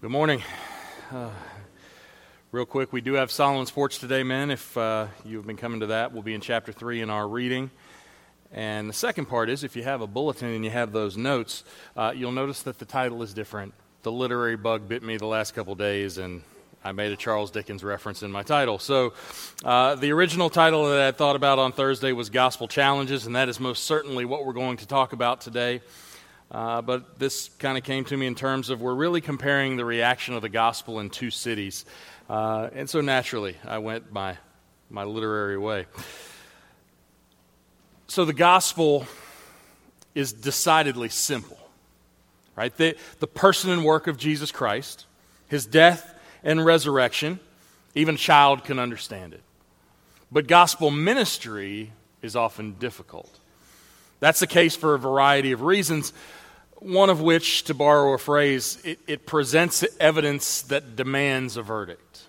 [0.00, 0.44] Good morning.
[1.10, 1.30] Uh,
[2.52, 4.52] real quick, we do have Solomon's Porch today, men.
[4.52, 7.72] If uh, you've been coming to that, we'll be in chapter 3 in our reading.
[8.52, 11.64] And the second part is if you have a bulletin and you have those notes,
[11.96, 13.74] uh, you'll notice that the title is different.
[14.04, 16.42] The literary bug bit me the last couple days, and
[16.84, 18.78] I made a Charles Dickens reference in my title.
[18.78, 19.14] So,
[19.64, 23.48] uh, the original title that I thought about on Thursday was Gospel Challenges, and that
[23.48, 25.80] is most certainly what we're going to talk about today.
[26.50, 29.84] Uh, but this kind of came to me in terms of we're really comparing the
[29.84, 31.84] reaction of the gospel in two cities.
[32.28, 34.36] Uh, and so naturally, I went my,
[34.88, 35.86] my literary way.
[38.06, 39.06] So the gospel
[40.14, 41.58] is decidedly simple,
[42.56, 42.74] right?
[42.74, 45.04] The, the person and work of Jesus Christ,
[45.48, 47.40] his death and resurrection,
[47.94, 49.42] even a child can understand it.
[50.32, 53.30] But gospel ministry is often difficult.
[54.20, 56.12] That's the case for a variety of reasons,
[56.80, 62.22] one of which, to borrow a phrase, it, it, presents evidence that demands a verdict.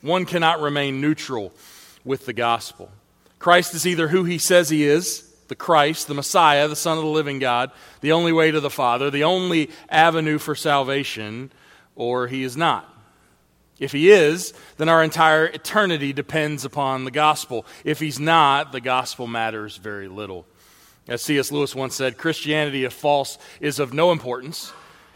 [0.00, 1.52] One cannot remain neutral
[2.04, 2.90] with the gospel.
[3.38, 7.04] Christ is either who he says he is, the Christ, the Messiah, the Son of
[7.04, 11.50] the living God, the only way to the Father, the only avenue for salvation,
[11.96, 12.86] or he is not.
[13.80, 17.66] If he is, then our entire eternity depends upon the gospel.
[17.82, 20.46] If he's not, the gospel matters very little.
[21.08, 21.50] As C.S.
[21.50, 24.72] Lewis once said, Christianity, if false, is of no importance,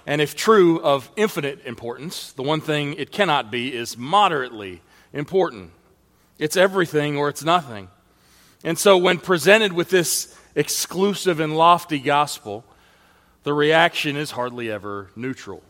[0.07, 2.33] and if true, of infinite importance.
[2.33, 4.83] The one thing it cannot be is moderately
[5.13, 5.71] important.
[6.39, 7.89] It's everything or it's nothing.
[8.65, 12.65] And so, when presented with this exclusive and lofty gospel,
[13.45, 15.63] the reaction is hardly ever neutral.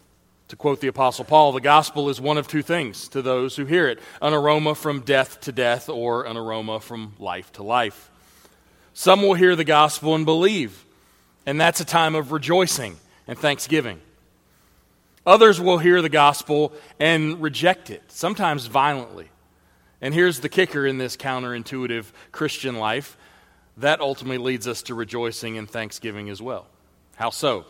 [0.48, 3.64] To quote the Apostle Paul, the gospel is one of two things to those who
[3.64, 8.10] hear it an aroma from death to death, or an aroma from life to life.
[8.94, 10.84] Some will hear the gospel and believe,
[11.44, 14.00] and that's a time of rejoicing and thanksgiving.
[15.26, 19.30] Others will hear the gospel and reject it, sometimes violently.
[20.00, 23.16] And here's the kicker in this counterintuitive Christian life
[23.76, 26.66] that ultimately leads us to rejoicing and thanksgiving as well.
[27.16, 27.64] How so?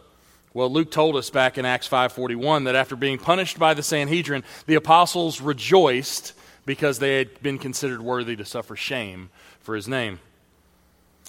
[0.52, 4.44] Well, Luke told us back in Acts 5:41 that after being punished by the Sanhedrin,
[4.66, 6.34] the apostles rejoiced
[6.66, 9.30] because they had been considered worthy to suffer shame
[9.60, 10.20] for his name.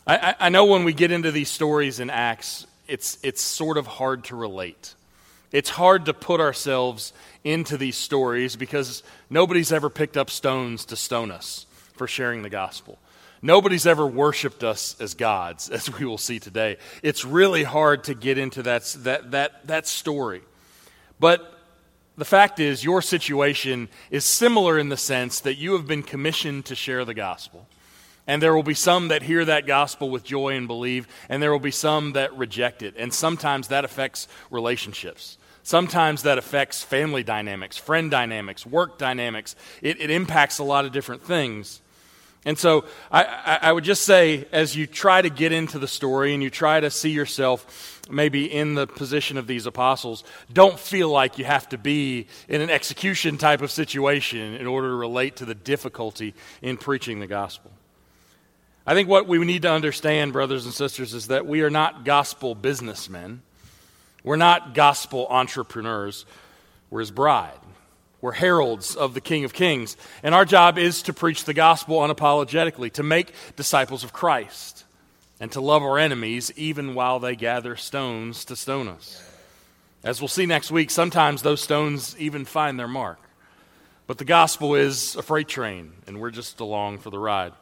[0.08, 3.88] I, I know when we get into these stories in Acts, it's, it's sort of
[3.88, 4.94] hard to relate.
[5.52, 10.96] It's hard to put ourselves into these stories because nobody's ever picked up stones to
[10.96, 13.00] stone us for sharing the gospel.
[13.42, 16.78] Nobody's ever worshiped us as gods, as we will see today.
[17.02, 20.42] It's really hard to get into that, that, that, that story.
[21.20, 21.52] But
[22.18, 26.66] the fact is, your situation is similar in the sense that you have been commissioned
[26.66, 27.68] to share the gospel.
[28.28, 31.52] And there will be some that hear that gospel with joy and believe, and there
[31.52, 32.96] will be some that reject it.
[32.98, 35.38] And sometimes that affects relationships.
[35.62, 39.56] Sometimes that affects family dynamics, friend dynamics, work dynamics.
[39.82, 41.82] It, it impacts a lot of different things.
[42.46, 45.88] And so I, I, I, would just say, as you try to get into the
[45.88, 50.80] story and you try to see yourself maybe in the position of these apostles, don't
[50.80, 54.96] feel like you have to be in an execution type of situation in order to
[54.96, 57.72] relate to the difficulty in preaching the gospel.
[58.88, 62.06] I think what we need to understand, brothers and sisters, is that we are not
[62.06, 63.42] gospel businessmen.
[64.24, 66.26] We're not gospel entrepreneurs.
[66.92, 67.60] We're his bride.
[68.22, 69.98] We're heralds of the King of Kings.
[70.22, 74.84] And our job is to preach the gospel unapologetically, to make disciples of Christ,
[75.40, 79.22] and to love our enemies even while they gather stones to stone us.
[80.04, 83.20] As we'll see next week, sometimes those stones even find their mark.
[84.06, 87.54] But the gospel is a freight train, and we're just along for the ride.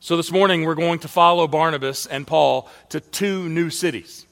[0.00, 4.26] So this morning we're going to follow Barnabas and Paul to two new cities.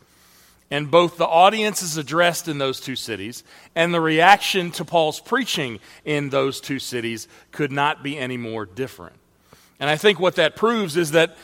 [0.70, 5.20] And both the audience is addressed in those two cities, and the reaction to Paul's
[5.20, 9.14] preaching in those two cities could not be any more different.
[9.78, 11.36] And I think what that proves is that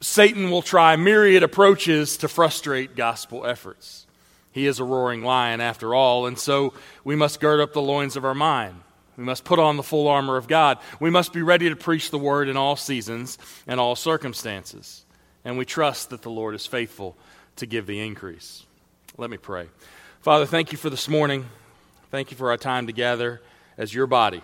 [0.00, 4.06] Satan will try myriad approaches to frustrate gospel efforts.
[4.50, 6.74] He is a roaring lion, after all, and so
[7.04, 8.80] we must gird up the loins of our mind.
[9.22, 10.78] We must put on the full armor of God.
[10.98, 13.38] We must be ready to preach the word in all seasons
[13.68, 15.04] and all circumstances.
[15.44, 17.16] And we trust that the Lord is faithful
[17.54, 18.66] to give the increase.
[19.16, 19.68] Let me pray.
[20.22, 21.46] Father, thank you for this morning.
[22.10, 23.40] Thank you for our time together
[23.78, 24.42] as your body,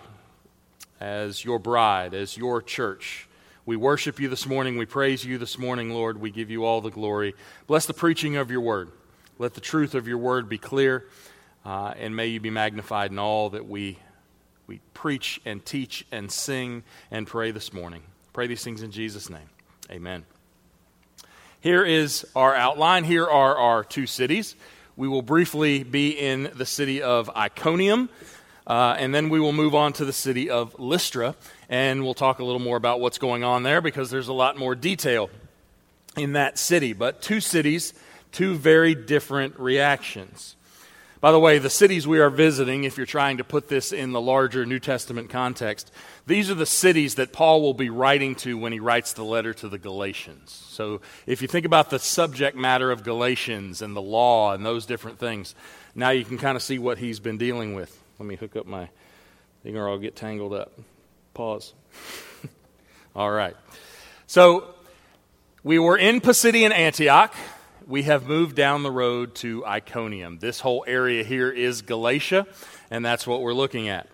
[1.01, 3.27] as your bride, as your church.
[3.65, 4.77] We worship you this morning.
[4.77, 6.21] We praise you this morning, Lord.
[6.21, 7.35] We give you all the glory.
[7.67, 8.91] Bless the preaching of your word.
[9.39, 11.05] Let the truth of your word be clear,
[11.65, 13.99] uh, and may you be magnified in all that we
[14.69, 18.03] we preach and teach and sing and pray this morning.
[18.33, 19.49] Pray these things in Jesus' name.
[19.89, 20.25] Amen.
[21.59, 23.03] Here is our outline.
[23.03, 24.55] Here are our two cities.
[24.95, 28.09] We will briefly be in the city of Iconium,
[28.67, 31.33] uh, and then we will move on to the city of Lystra,
[31.67, 34.55] and we'll talk a little more about what's going on there because there's a lot
[34.55, 35.31] more detail
[36.15, 36.93] in that city.
[36.93, 37.95] But two cities,
[38.31, 40.55] two very different reactions.
[41.21, 44.13] By the way, the cities we are visiting, if you're trying to put this in
[44.13, 45.91] the larger New Testament context,
[46.25, 49.53] these are the cities that Paul will be writing to when he writes the letter
[49.55, 50.51] to the Galatians.
[50.69, 54.85] So if you think about the subject matter of Galatians and the law and those
[54.85, 55.55] different things,
[55.93, 58.01] now you can kind of see what he's been dealing with.
[58.17, 58.87] Let me hook up my
[59.63, 60.71] thing or I'll get tangled up.
[61.33, 61.73] Pause.
[63.15, 63.57] All right.
[64.25, 64.73] So
[65.65, 67.35] we were in Pisidian Antioch
[67.89, 70.37] we have moved down the road to Iconium.
[70.37, 72.45] This whole area here is Galatia,
[72.91, 74.07] and that's what we're looking at.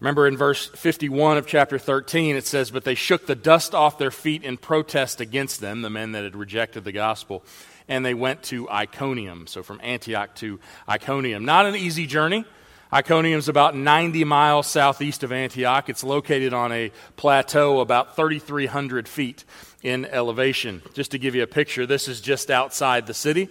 [0.00, 3.98] Remember in verse 51 of chapter 13, it says, But they shook the dust off
[3.98, 7.44] their feet in protest against them, the men that had rejected the gospel,
[7.86, 9.46] and they went to Iconium.
[9.46, 10.58] So from Antioch to
[10.88, 11.44] Iconium.
[11.44, 12.44] Not an easy journey.
[12.92, 15.88] Iconium is about 90 miles southeast of Antioch.
[15.88, 19.44] It's located on a plateau about 3,300 feet
[19.86, 20.82] in elevation.
[20.94, 23.48] Just to give you a picture, this is just outside the city.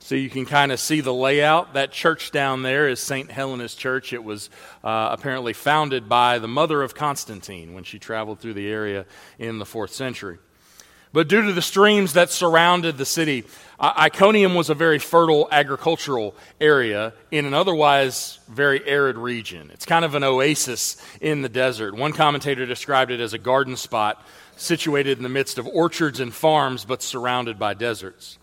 [0.00, 1.74] So you can kind of see the layout.
[1.74, 3.30] That church down there is St.
[3.30, 4.12] Helena's Church.
[4.12, 4.50] It was
[4.82, 9.06] uh, apparently founded by the mother of Constantine when she traveled through the area
[9.38, 10.38] in the fourth century.
[11.12, 13.44] But due to the streams that surrounded the city,
[13.80, 19.70] Iconium was a very fertile agricultural area in an otherwise very arid region.
[19.72, 21.94] It's kind of an oasis in the desert.
[21.94, 24.22] One commentator described it as a garden spot
[24.56, 28.38] situated in the midst of orchards and farms, but surrounded by deserts.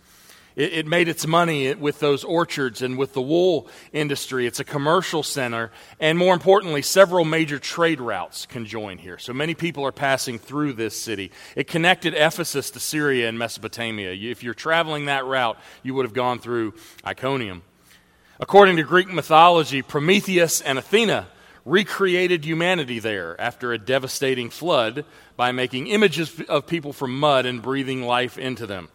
[0.55, 4.45] It, it, made its money with those orchards and with the wool industry.
[4.45, 9.17] It's a commercial center, and more importantly, several major trade routes conjoin here.
[9.17, 11.31] So many people are passing through this city.
[11.55, 14.11] It connected Ephesus to Syria and Mesopotamia.
[14.11, 16.75] If you're traveling that route, you would have gone through
[17.05, 17.63] Iconium.
[18.39, 21.27] According to Greek mythology, Prometheus and Athena
[21.65, 25.05] recreated humanity there after a devastating flood
[25.37, 28.89] by making images of people from mud and breathing life into them.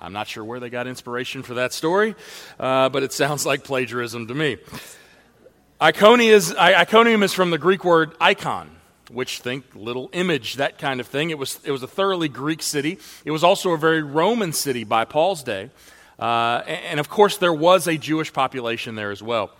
[0.00, 2.16] I'm not sure where they got inspiration for that story,
[2.58, 4.56] uh, but it sounds like plagiarism to me.
[5.80, 8.70] Iconium is from the Greek word icon,
[9.10, 11.30] which think little image, that kind of thing.
[11.30, 12.98] It was, it was a thoroughly Greek city.
[13.24, 15.70] It was also a very Roman city by Paul's day.
[16.18, 19.50] Uh, and of course, there was a Jewish population there as well.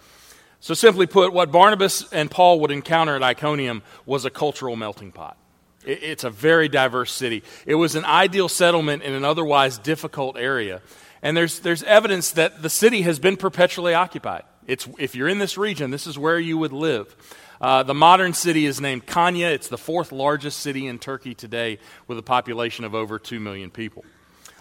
[0.63, 5.11] So, simply put, what Barnabas and Paul would encounter at Iconium was a cultural melting
[5.11, 5.37] pot.
[5.85, 7.43] It's a very diverse city.
[7.67, 10.81] It was an ideal settlement in an otherwise difficult area.
[11.21, 14.45] And there's, there's evidence that the city has been perpetually occupied.
[14.69, 17.13] It's, if you're in this region, this is where you would live.
[17.61, 19.51] Uh, the modern city is named Konya.
[19.51, 23.73] It's the fourth largest city in Turkey today with a population of over 2 million
[23.73, 24.05] people.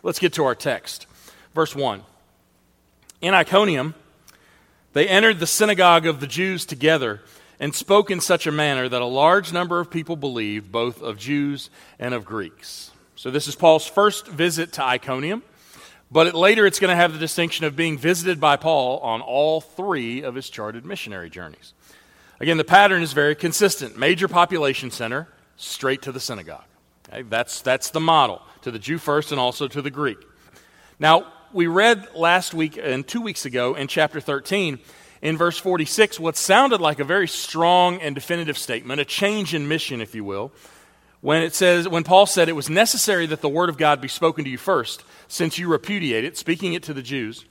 [0.02, 1.06] Let's get to our text.
[1.54, 2.02] Verse 1.
[3.22, 3.94] In Iconium,
[4.94, 7.22] they entered the synagogue of the Jews together
[7.60, 11.18] and spoke in such a manner that a large number of people believed, both of
[11.18, 12.92] Jews and of Greeks.
[13.16, 15.44] So, this is Paul's first visit to Iconium,
[16.12, 19.22] but it, later it's going to have the distinction of being visited by Paul on
[19.22, 21.74] all three of his charted missionary journeys.
[22.40, 26.64] Again, the pattern is very consistent major population center, straight to the synagogue.
[27.08, 27.22] Okay?
[27.22, 30.18] That's, that's the model to the Jew first and also to the Greek.
[31.00, 34.80] Now, we read last week uh, and two weeks ago in chapter 13,
[35.22, 39.68] in verse 46, what sounded like a very strong and definitive statement, a change in
[39.68, 40.52] mission, if you will,
[41.22, 44.08] when it says, when Paul said it was necessary that the word of God be
[44.08, 47.46] spoken to you first, since you repudiate it, speaking it to the Jews,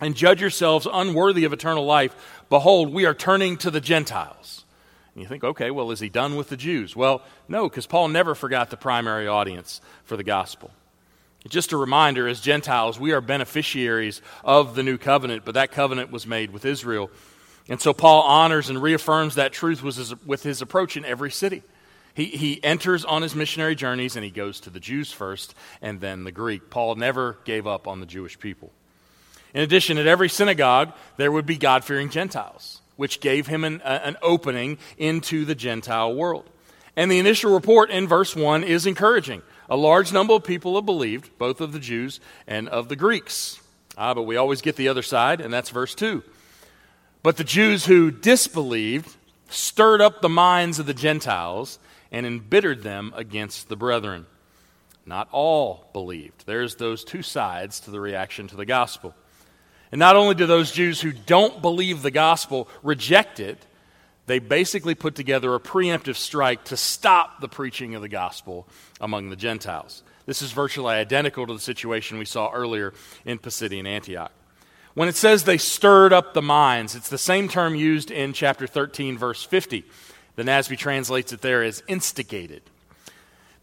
[0.00, 2.14] and judge yourselves unworthy of eternal life,
[2.50, 4.66] behold, we are turning to the Gentiles.
[5.14, 6.94] And you think, okay, well, is he done with the Jews?
[6.94, 10.70] Well, no, because Paul never forgot the primary audience for the gospel.
[11.48, 16.12] Just a reminder as Gentiles, we are beneficiaries of the new covenant, but that covenant
[16.12, 17.10] was made with Israel.
[17.68, 21.62] And so Paul honors and reaffirms that truth with his approach in every city.
[22.14, 26.00] He, he enters on his missionary journeys and he goes to the Jews first and
[26.00, 26.68] then the Greek.
[26.70, 28.70] Paul never gave up on the Jewish people.
[29.54, 33.80] In addition, at every synagogue, there would be God fearing Gentiles, which gave him an,
[33.82, 36.48] an opening into the Gentile world.
[36.96, 39.42] And the initial report in verse 1 is encouraging.
[39.70, 43.60] A large number of people have believed, both of the Jews and of the Greeks.
[43.96, 46.22] Ah, but we always get the other side, and that's verse 2.
[47.22, 49.16] But the Jews who disbelieved
[49.48, 51.78] stirred up the minds of the Gentiles
[52.10, 54.26] and embittered them against the brethren.
[55.04, 56.46] Not all believed.
[56.46, 59.14] There's those two sides to the reaction to the gospel.
[59.90, 63.58] And not only do those Jews who don't believe the gospel reject it,
[64.26, 68.66] they basically put together a preemptive strike to stop the preaching of the gospel
[69.00, 70.02] among the Gentiles.
[70.26, 74.32] This is virtually identical to the situation we saw earlier in Pisidian Antioch.
[74.94, 78.66] When it says they stirred up the minds, it's the same term used in chapter
[78.66, 79.84] 13, verse 50.
[80.36, 82.62] The NASB translates it there as instigated.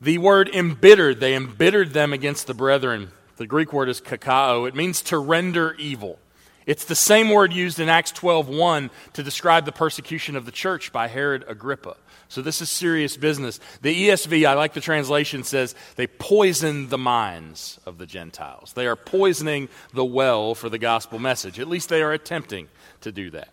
[0.01, 3.11] The word embittered, they embittered them against the brethren.
[3.37, 4.67] The Greek word is kakao.
[4.67, 6.19] It means to render evil.
[6.69, 10.91] It's the same word used in Acts 12:1 to describe the persecution of the church
[10.91, 11.95] by Herod Agrippa.
[12.27, 13.59] So this is serious business.
[13.81, 18.73] The ESV, I like the translation, says they poison the minds of the Gentiles.
[18.73, 21.59] They are poisoning the well for the gospel message.
[21.59, 22.67] At least they are attempting
[23.01, 23.49] to do that.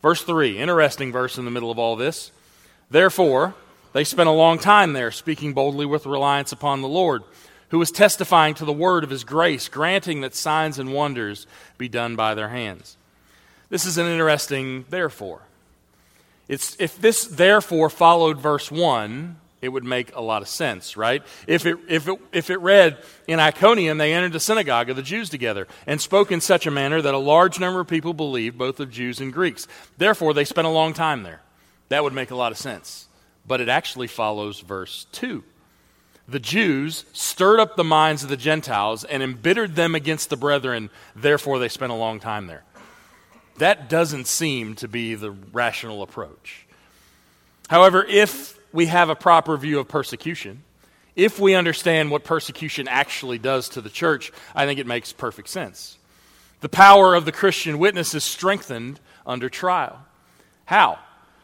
[0.00, 2.30] Verse 3, interesting verse in the middle of all this.
[2.90, 3.54] Therefore,
[3.92, 7.22] they spent a long time there, speaking boldly with reliance upon the Lord,
[7.70, 11.46] who was testifying to the word of his grace, granting that signs and wonders
[11.78, 12.96] be done by their hands.
[13.68, 15.42] This is an interesting therefore.
[16.48, 21.22] It's, if this therefore followed verse 1, it would make a lot of sense, right?
[21.46, 25.02] If it, if, it, if it read, in Iconium they entered the synagogue of the
[25.02, 28.58] Jews together and spoke in such a manner that a large number of people believed,
[28.58, 29.66] both of Jews and Greeks.
[29.96, 31.40] Therefore, they spent a long time there.
[31.88, 33.08] That would make a lot of sense.
[33.46, 35.42] But it actually follows verse 2.
[36.26, 40.88] The Jews stirred up the minds of the Gentiles and embittered them against the brethren.
[41.14, 42.64] Therefore, they spent a long time there.
[43.58, 46.66] That doesn't seem to be the rational approach.
[47.68, 50.62] However, if we have a proper view of persecution,
[51.14, 55.48] if we understand what persecution actually does to the church, I think it makes perfect
[55.48, 55.98] sense.
[56.60, 60.00] The power of the Christian witness is strengthened under trial.
[60.64, 60.98] How?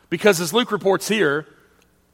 [0.08, 1.46] Because as Luke reports here,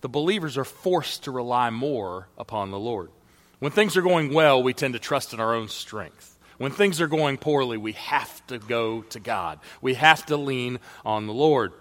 [0.01, 3.11] the believers are forced to rely more upon the Lord.
[3.59, 6.37] When things are going well, we tend to trust in our own strength.
[6.59, 9.59] When things are going poorly, we have to go to God.
[9.81, 11.73] We have to lean on the Lord.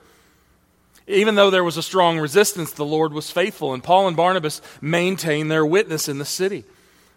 [1.07, 4.61] Even though there was a strong resistance, the Lord was faithful, and Paul and Barnabas
[4.81, 6.63] maintained their witness in the city.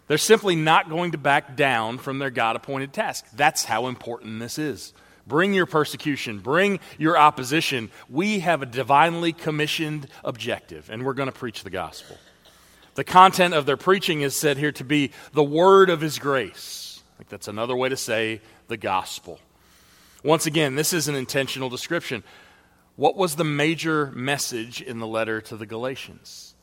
[0.07, 3.25] They're simply not going to back down from their God appointed task.
[3.33, 4.93] That's how important this is.
[5.29, 7.89] Bring your persecution, bring your opposition.
[8.09, 12.17] We have a divinely commissioned objective, and we're going to preach the gospel.
[12.95, 16.89] The content of their preaching is said here to be the word of his grace
[17.19, 19.39] like that's another way to say the gospel.
[20.23, 22.23] Once again, this is an intentional description.
[22.95, 26.55] What was the major message in the letter to the Galatians?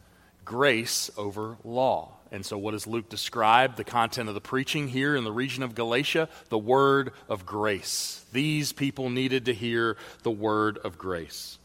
[0.45, 2.13] Grace over law.
[2.37, 3.77] And so, what does Luke describe?
[3.77, 6.29] The content of the preaching here in the region of Galatia?
[6.51, 8.27] The word of grace.
[8.31, 11.59] These people needed to hear the word of grace.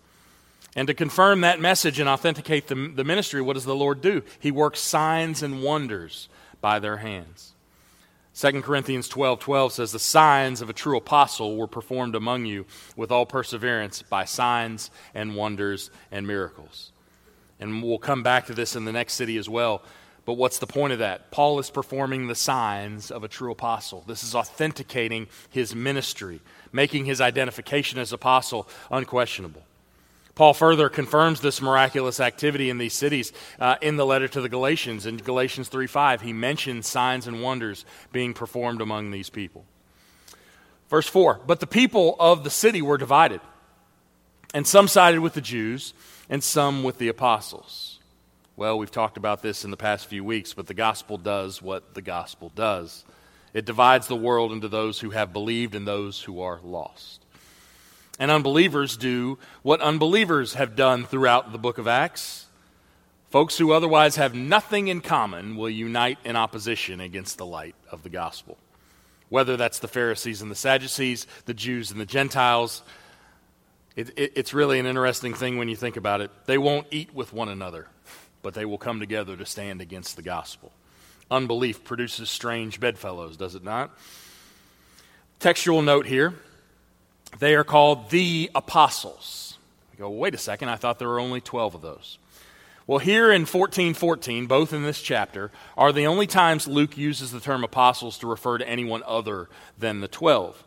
[0.73, 4.23] And to confirm that message and authenticate the, the ministry, what does the Lord do?
[4.39, 6.29] He works signs and wonders
[6.61, 7.51] by their hands.
[8.33, 12.65] 2 Corinthians 12 12 says, The signs of a true apostle were performed among you
[12.95, 16.93] with all perseverance by signs and wonders and miracles.
[17.59, 19.83] And we'll come back to this in the next city as well.
[20.25, 21.31] But what's the point of that?
[21.31, 24.03] Paul is performing the signs of a true apostle.
[24.07, 29.63] This is authenticating his ministry, making his identification as apostle unquestionable.
[30.35, 34.49] Paul further confirms this miraculous activity in these cities uh, in the letter to the
[34.49, 35.05] Galatians.
[35.05, 39.65] In Galatians 3 5, he mentions signs and wonders being performed among these people.
[40.89, 43.41] Verse 4 But the people of the city were divided,
[44.53, 45.93] and some sided with the Jews,
[46.29, 47.90] and some with the apostles.
[48.55, 51.93] Well, we've talked about this in the past few weeks, but the gospel does what
[51.93, 53.05] the gospel does
[53.53, 57.21] it divides the world into those who have believed and those who are lost
[58.21, 62.45] and unbelievers do what unbelievers have done throughout the book of Acts.
[63.31, 68.03] Folks who otherwise have nothing in common will unite in opposition against the light of
[68.03, 68.59] the gospel.
[69.29, 72.83] Whether that's the Pharisees and the Sadducees, the Jews and the Gentiles,
[73.95, 76.29] it, it, it's really an interesting thing when you think about it.
[76.45, 77.87] They won't eat with one another,
[78.41, 80.71] but they will come together to stand against the gospel.
[81.29, 83.91] Unbelief produces strange bedfellows, does it not?
[85.39, 86.33] Textual note here
[87.39, 89.57] they are called the apostles.
[89.93, 92.17] You go, wait a second, I thought there were only 12 of those.
[92.87, 97.39] Well, here in 1414, both in this chapter, are the only times Luke uses the
[97.39, 100.61] term apostles to refer to anyone other than the 12.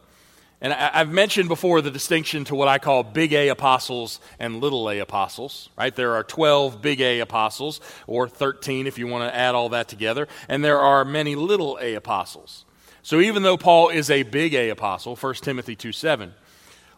[0.61, 4.61] And I, have mentioned before the distinction to what I call big A apostles and
[4.61, 5.94] little a apostles, right?
[5.94, 9.88] There are 12 big A apostles, or 13 if you want to add all that
[9.88, 12.64] together, and there are many little a apostles.
[13.02, 16.32] So even though Paul is a big A apostle, 1 Timothy 2 7,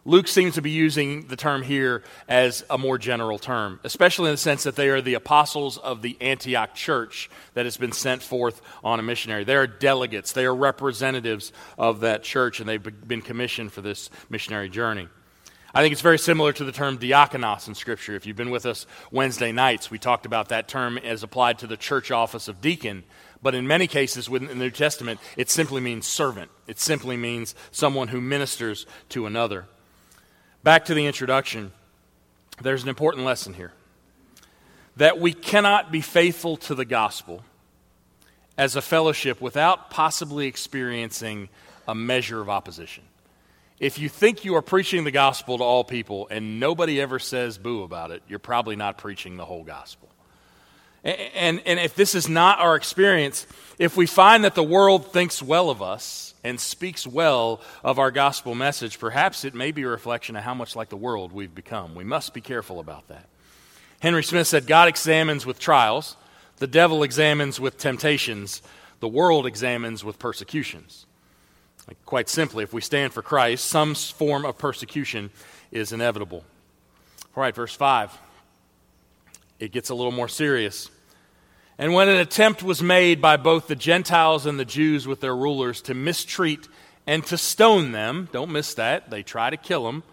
[0.07, 4.35] Luke seems to be using the term here as a more general term, especially in
[4.35, 8.23] the sense that they are the apostles of the Antioch church that has been sent
[8.23, 9.43] forth on a missionary.
[9.43, 14.09] They are delegates, they are representatives of that church, and they've been commissioned for this
[14.29, 15.09] missionary journey.
[15.73, 18.15] I think it's very similar to the term diakonos in Scripture.
[18.15, 21.67] If you've been with us Wednesday nights, we talked about that term as applied to
[21.67, 23.03] the church office of deacon.
[23.43, 26.49] But in many cases within the New Testament, it simply means servant.
[26.65, 29.67] It simply means someone who ministers to another.
[30.67, 31.71] Back to the introduction,
[32.61, 33.71] there's an important lesson here
[34.97, 37.41] that we cannot be faithful to the gospel
[38.57, 41.47] as a fellowship without possibly experiencing
[41.87, 43.05] a measure of opposition.
[43.79, 47.57] If you think you are preaching the gospel to all people and nobody ever says
[47.57, 50.09] boo about it, you're probably not preaching the whole gospel.
[51.01, 53.47] And, and if this is not our experience,
[53.79, 58.11] if we find that the world thinks well of us and speaks well of our
[58.11, 61.53] gospel message, perhaps it may be a reflection of how much like the world we've
[61.53, 61.95] become.
[61.95, 63.27] We must be careful about that.
[63.99, 66.15] Henry Smith said, God examines with trials,
[66.57, 68.61] the devil examines with temptations,
[68.99, 71.05] the world examines with persecutions.
[71.87, 75.29] Like, quite simply, if we stand for Christ, some form of persecution
[75.71, 76.43] is inevitable.
[77.35, 78.17] All right, verse 5.
[79.59, 80.89] It gets a little more serious.
[81.79, 85.35] And when an attempt was made by both the Gentiles and the Jews with their
[85.35, 86.67] rulers to mistreat
[87.05, 90.03] and to stone them, don't miss that, they try to kill them,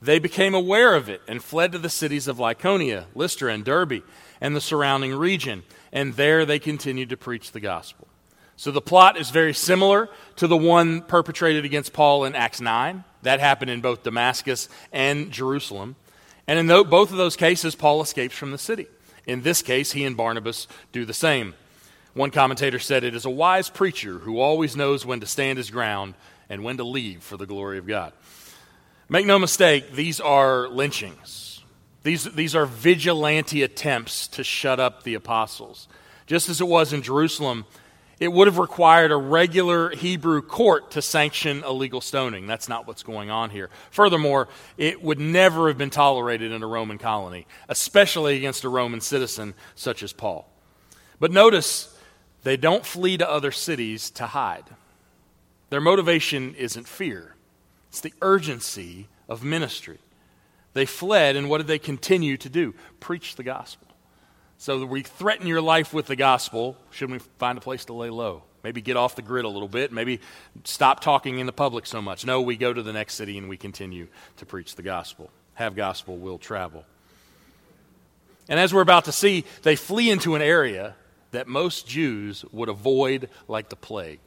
[0.00, 4.02] they became aware of it and fled to the cities of Lycaonia, Lystra, and Derbe,
[4.40, 5.62] and the surrounding region.
[5.92, 8.08] And there they continued to preach the gospel.
[8.56, 13.04] So the plot is very similar to the one perpetrated against Paul in Acts 9.
[13.22, 15.96] That happened in both Damascus and Jerusalem.
[16.46, 18.86] And in both of those cases, Paul escapes from the city.
[19.26, 21.54] In this case, he and Barnabas do the same.
[22.12, 25.70] One commentator said, It is a wise preacher who always knows when to stand his
[25.70, 26.14] ground
[26.48, 28.12] and when to leave for the glory of God.
[29.08, 31.62] Make no mistake, these are lynchings.
[32.02, 35.88] These, these are vigilante attempts to shut up the apostles.
[36.26, 37.64] Just as it was in Jerusalem,
[38.20, 42.46] it would have required a regular Hebrew court to sanction a legal stoning.
[42.46, 43.70] That's not what's going on here.
[43.90, 49.00] Furthermore, it would never have been tolerated in a Roman colony, especially against a Roman
[49.00, 50.48] citizen such as Paul.
[51.18, 51.96] But notice,
[52.42, 54.64] they don't flee to other cities to hide.
[55.70, 57.34] Their motivation isn't fear,
[57.88, 59.98] it's the urgency of ministry.
[60.74, 62.74] They fled, and what did they continue to do?
[62.98, 63.86] Preach the gospel.
[64.64, 66.78] So we threaten your life with the gospel.
[66.90, 68.44] Shouldn't we find a place to lay low?
[68.62, 69.92] Maybe get off the grid a little bit.
[69.92, 70.20] Maybe
[70.64, 72.24] stop talking in the public so much.
[72.24, 75.28] No, we go to the next city and we continue to preach the gospel.
[75.52, 76.86] Have gospel will travel.
[78.48, 80.94] And as we're about to see, they flee into an area
[81.32, 84.20] that most Jews would avoid like the plague.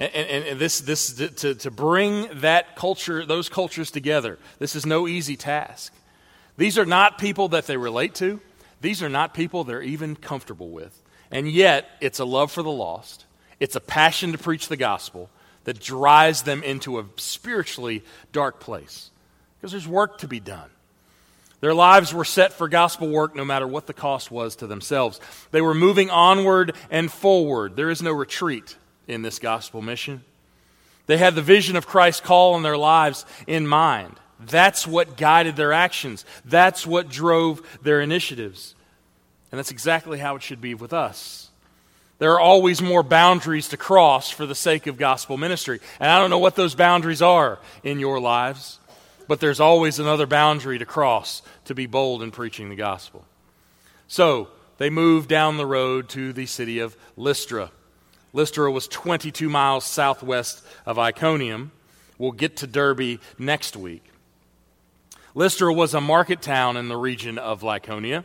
[0.00, 4.84] And, and, and, this, this to, to bring that culture, those cultures together, this is
[4.84, 5.92] no easy task.
[6.56, 8.40] These are not people that they relate to.
[8.80, 11.02] These are not people they're even comfortable with.
[11.30, 13.26] And yet, it's a love for the lost,
[13.60, 15.30] it's a passion to preach the gospel
[15.64, 19.10] that drives them into a spiritually dark place
[19.56, 20.70] because there's work to be done.
[21.60, 25.20] Their lives were set for gospel work no matter what the cost was to themselves.
[25.50, 27.76] They were moving onward and forward.
[27.76, 30.24] There is no retreat in this gospel mission.
[31.06, 34.18] They had the vision of Christ's call on their lives in mind.
[34.46, 36.24] That's what guided their actions.
[36.44, 38.74] That's what drove their initiatives.
[39.52, 41.50] And that's exactly how it should be with us.
[42.18, 45.80] There are always more boundaries to cross for the sake of gospel ministry.
[45.98, 48.78] And I don't know what those boundaries are in your lives,
[49.26, 53.24] but there's always another boundary to cross to be bold in preaching the gospel.
[54.06, 57.70] So they moved down the road to the city of Lystra.
[58.32, 61.72] Lystra was 22 miles southwest of Iconium.
[62.18, 64.09] We'll get to Derbe next week.
[65.34, 68.24] Lystra was a market town in the region of Lycaonia.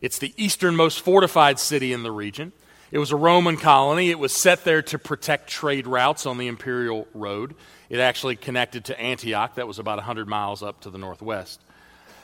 [0.00, 2.52] It's the easternmost fortified city in the region.
[2.90, 4.10] It was a Roman colony.
[4.10, 7.54] It was set there to protect trade routes on the imperial road.
[7.90, 11.60] It actually connected to Antioch, that was about 100 miles up to the northwest.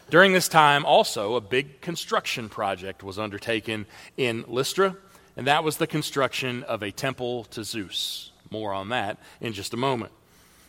[0.09, 4.97] During this time, also, a big construction project was undertaken in Lystra,
[5.37, 8.33] and that was the construction of a temple to Zeus.
[8.51, 10.13] More on that in just a moment.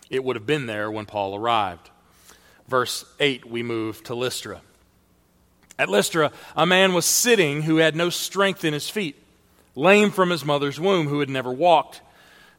[0.10, 1.90] It would have been there when Paul arrived
[2.68, 4.62] verse 8, we move to Lystra.
[5.78, 9.16] At Lystra, a man was sitting who had no strength in his feet,
[9.76, 12.02] lame from his mother's womb, who had never walked.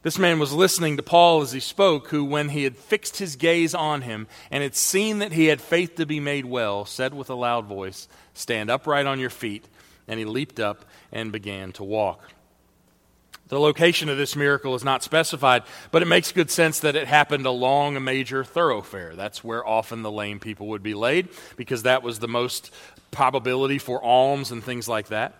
[0.03, 3.35] This man was listening to Paul as he spoke, who, when he had fixed his
[3.35, 7.13] gaze on him and had seen that he had faith to be made well, said
[7.13, 9.65] with a loud voice, Stand upright on your feet.
[10.07, 12.34] And he leaped up and began to walk.
[13.47, 17.07] The location of this miracle is not specified, but it makes good sense that it
[17.07, 19.15] happened along a major thoroughfare.
[19.15, 22.73] That's where often the lame people would be laid, because that was the most
[23.11, 25.35] probability for alms and things like that.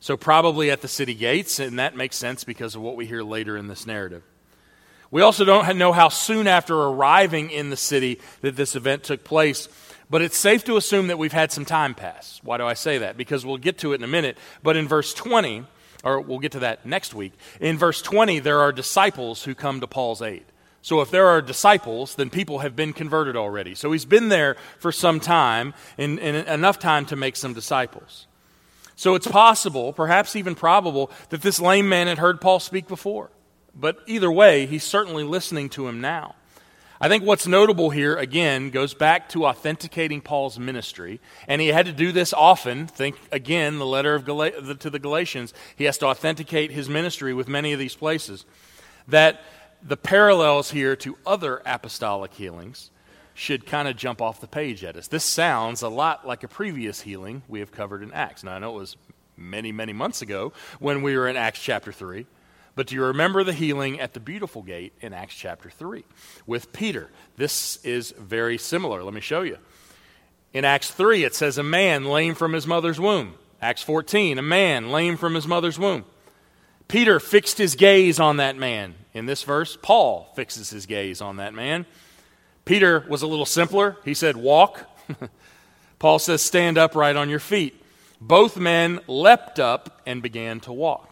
[0.00, 3.22] So, probably at the city gates, and that makes sense because of what we hear
[3.22, 4.22] later in this narrative.
[5.10, 9.24] We also don't know how soon after arriving in the city that this event took
[9.24, 9.68] place,
[10.10, 12.40] but it's safe to assume that we've had some time pass.
[12.42, 13.16] Why do I say that?
[13.16, 14.36] Because we'll get to it in a minute.
[14.62, 15.64] But in verse 20,
[16.06, 19.80] or we'll get to that next week, in verse 20, there are disciples who come
[19.80, 20.44] to Paul's aid.
[20.80, 23.74] So if there are disciples, then people have been converted already.
[23.74, 28.28] So he's been there for some time, and, and enough time to make some disciples.
[28.94, 33.30] So it's possible, perhaps even probable, that this lame man had heard Paul speak before.
[33.74, 36.36] But either way, he's certainly listening to him now.
[37.00, 41.20] I think what's notable here, again, goes back to authenticating Paul's ministry.
[41.46, 42.86] And he had to do this often.
[42.86, 45.52] Think again, the letter of Gal- to the Galatians.
[45.76, 48.46] He has to authenticate his ministry with many of these places.
[49.08, 49.42] That
[49.82, 52.90] the parallels here to other apostolic healings
[53.34, 55.08] should kind of jump off the page at us.
[55.08, 58.42] This sounds a lot like a previous healing we have covered in Acts.
[58.42, 58.96] Now, I know it was
[59.36, 62.26] many, many months ago when we were in Acts chapter 3.
[62.76, 66.04] But do you remember the healing at the beautiful gate in Acts chapter 3
[66.46, 67.08] with Peter?
[67.36, 69.02] This is very similar.
[69.02, 69.56] Let me show you.
[70.52, 73.34] In Acts 3, it says, A man lame from his mother's womb.
[73.62, 76.04] Acts 14, a man lame from his mother's womb.
[76.86, 78.94] Peter fixed his gaze on that man.
[79.14, 81.86] In this verse, Paul fixes his gaze on that man.
[82.66, 83.96] Peter was a little simpler.
[84.04, 84.84] He said, Walk.
[85.98, 87.82] Paul says, Stand upright on your feet.
[88.20, 91.10] Both men leapt up and began to walk.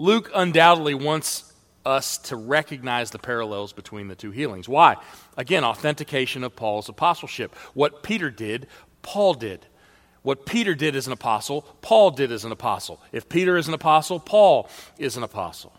[0.00, 1.52] Luke undoubtedly wants
[1.84, 4.66] us to recognize the parallels between the two healings.
[4.66, 4.96] Why?
[5.36, 7.54] Again, authentication of Paul's apostleship.
[7.74, 8.66] What Peter did,
[9.02, 9.66] Paul did.
[10.22, 12.98] What Peter did as an apostle, Paul did as an apostle.
[13.12, 15.74] If Peter is an apostle, Paul is an apostle.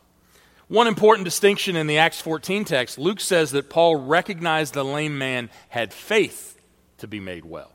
[0.67, 5.17] One important distinction in the Acts 14 text Luke says that Paul recognized the lame
[5.17, 6.61] man had faith
[6.99, 7.70] to be made well.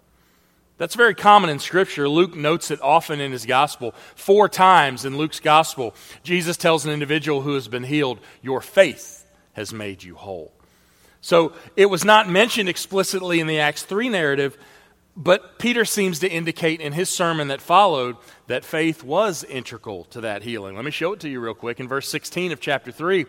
[0.79, 2.09] That's very common in Scripture.
[2.09, 3.95] Luke notes it often in his gospel.
[4.15, 9.27] Four times in Luke's gospel, Jesus tells an individual who has been healed, Your faith
[9.55, 10.53] has made you whole.
[11.23, 14.59] So it was not mentioned explicitly in the Acts 3 narrative,
[15.17, 18.17] but Peter seems to indicate in his sermon that followed
[18.49, 20.77] that faith was integral to that healing.
[20.77, 21.81] Let me show it to you real quick.
[21.81, 23.25] In verse 16 of chapter 3,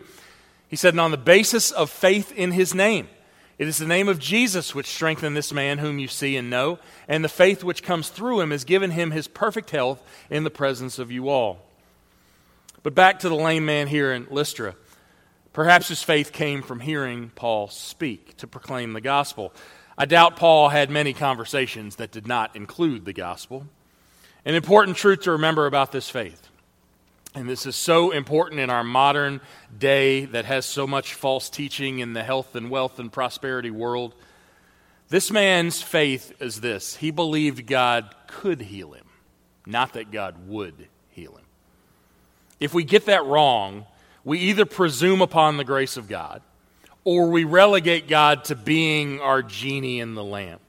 [0.68, 3.08] he said, And on the basis of faith in his name,
[3.58, 6.78] it is the name of Jesus which strengthened this man whom you see and know,
[7.08, 10.50] and the faith which comes through him has given him his perfect health in the
[10.50, 11.58] presence of you all.
[12.84, 14.76] But back to the lame man here in Lystra.
[15.52, 19.52] Perhaps his faith came from hearing Paul speak to proclaim the gospel.
[19.96, 23.66] I doubt Paul had many conversations that did not include the gospel.
[24.44, 26.48] An important truth to remember about this faith
[27.34, 29.40] and this is so important in our modern
[29.76, 34.14] day that has so much false teaching in the health and wealth and prosperity world.
[35.08, 39.06] This man's faith is this he believed God could heal him,
[39.66, 41.44] not that God would heal him.
[42.60, 43.86] If we get that wrong,
[44.24, 46.42] we either presume upon the grace of God
[47.04, 50.60] or we relegate God to being our genie in the lamp,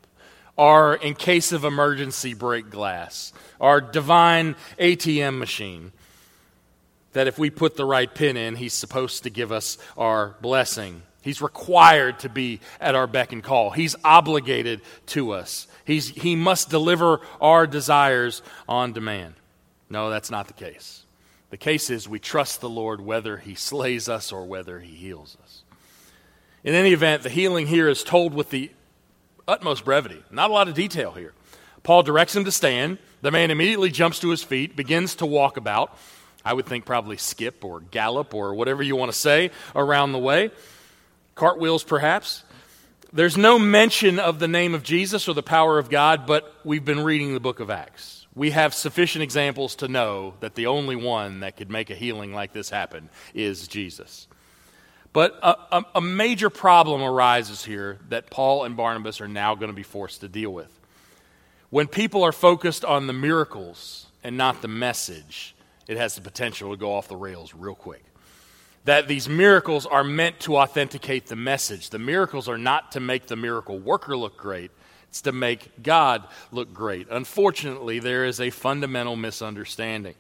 [0.58, 5.91] our in case of emergency break glass, our divine ATM machine
[7.13, 11.02] that if we put the right pin in, He's supposed to give us our blessing.
[11.22, 13.72] He's required to be at our beck and call.
[13.72, 15.67] He's obligated to us.
[15.86, 19.34] He's, he must deliver our desires on demand.
[19.89, 21.04] No, that's not the case.
[21.50, 25.36] The case is we trust the Lord whether He slays us or whether He heals
[25.43, 25.63] us.
[26.63, 28.72] In any event, the healing here is told with the
[29.48, 30.24] utmost brevity.
[30.30, 31.34] Not a lot of detail here.
[31.84, 32.98] Paul directs him to stand.
[33.22, 35.98] The man immediately jumps to his feet, begins to walk about.
[36.43, 40.19] I would think probably skip or gallop or whatever you want to say around the
[40.19, 40.52] way.
[41.36, 42.43] Cartwheels, perhaps.
[43.12, 46.86] There's no mention of the name of Jesus or the power of God, but we've
[46.86, 48.28] been reading the book of Acts.
[48.36, 52.34] We have sufficient examples to know that the only one that could make a healing
[52.34, 54.28] like this happen is Jesus.
[55.12, 59.71] But a, a, a major problem arises here that Paul and Barnabas are now going
[59.71, 60.80] to be forced to deal with.
[61.71, 65.56] When people are focused on the miracles and not the message,
[65.89, 68.04] it has the potential to go off the rails real quick.
[68.86, 71.89] That these miracles are meant to authenticate the message.
[71.89, 74.69] The miracles are not to make the miracle worker look great,
[75.10, 77.08] it's to make God look great.
[77.10, 80.13] Unfortunately, there is a fundamental misunderstanding.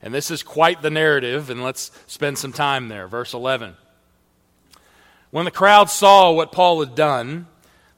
[0.00, 3.08] And this is quite the narrative, and let's spend some time there.
[3.08, 3.76] Verse 11.
[5.32, 7.48] When the crowd saw what Paul had done,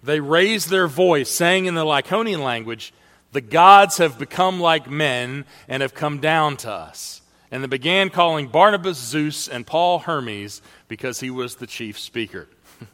[0.03, 2.95] they raised their voice, saying in the Lycaonian language,
[3.33, 7.23] the gods have become like men and have come down to us.
[7.51, 12.49] And they began calling Barnabas Zeus and Paul Hermes because he was the chief speaker.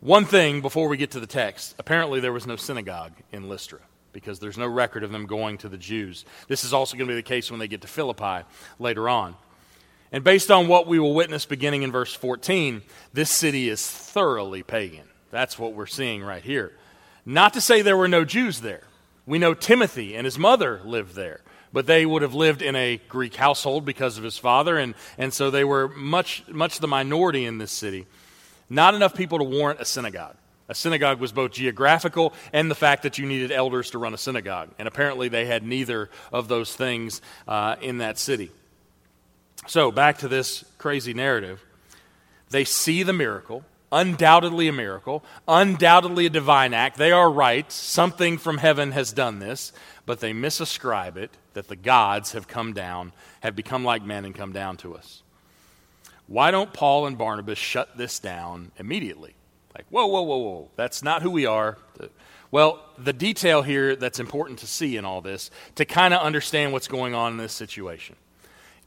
[0.00, 3.80] One thing before we get to the text apparently, there was no synagogue in Lystra
[4.12, 6.24] because there's no record of them going to the Jews.
[6.48, 8.46] This is also going to be the case when they get to Philippi
[8.78, 9.36] later on.
[10.12, 14.62] And based on what we will witness beginning in verse 14, this city is thoroughly
[14.62, 15.08] pagan.
[15.32, 16.72] That's what we're seeing right here.
[17.26, 18.84] Not to say there were no Jews there.
[19.26, 21.40] We know Timothy and his mother lived there,
[21.72, 25.32] but they would have lived in a Greek household because of his father, and, and
[25.32, 28.06] so they were much, much the minority in this city.
[28.68, 30.36] Not enough people to warrant a synagogue.
[30.68, 34.18] A synagogue was both geographical and the fact that you needed elders to run a
[34.18, 34.70] synagogue.
[34.78, 38.50] And apparently they had neither of those things uh, in that city.
[39.66, 41.64] So, back to this crazy narrative.
[42.50, 46.98] They see the miracle, undoubtedly a miracle, undoubtedly a divine act.
[46.98, 47.70] They are right.
[47.70, 49.72] Something from heaven has done this,
[50.04, 54.34] but they misascribe it that the gods have come down, have become like men and
[54.34, 55.22] come down to us.
[56.26, 59.34] Why don't Paul and Barnabas shut this down immediately?
[59.74, 61.78] Like, whoa, whoa, whoa, whoa, that's not who we are.
[62.50, 66.72] Well, the detail here that's important to see in all this, to kind of understand
[66.72, 68.16] what's going on in this situation,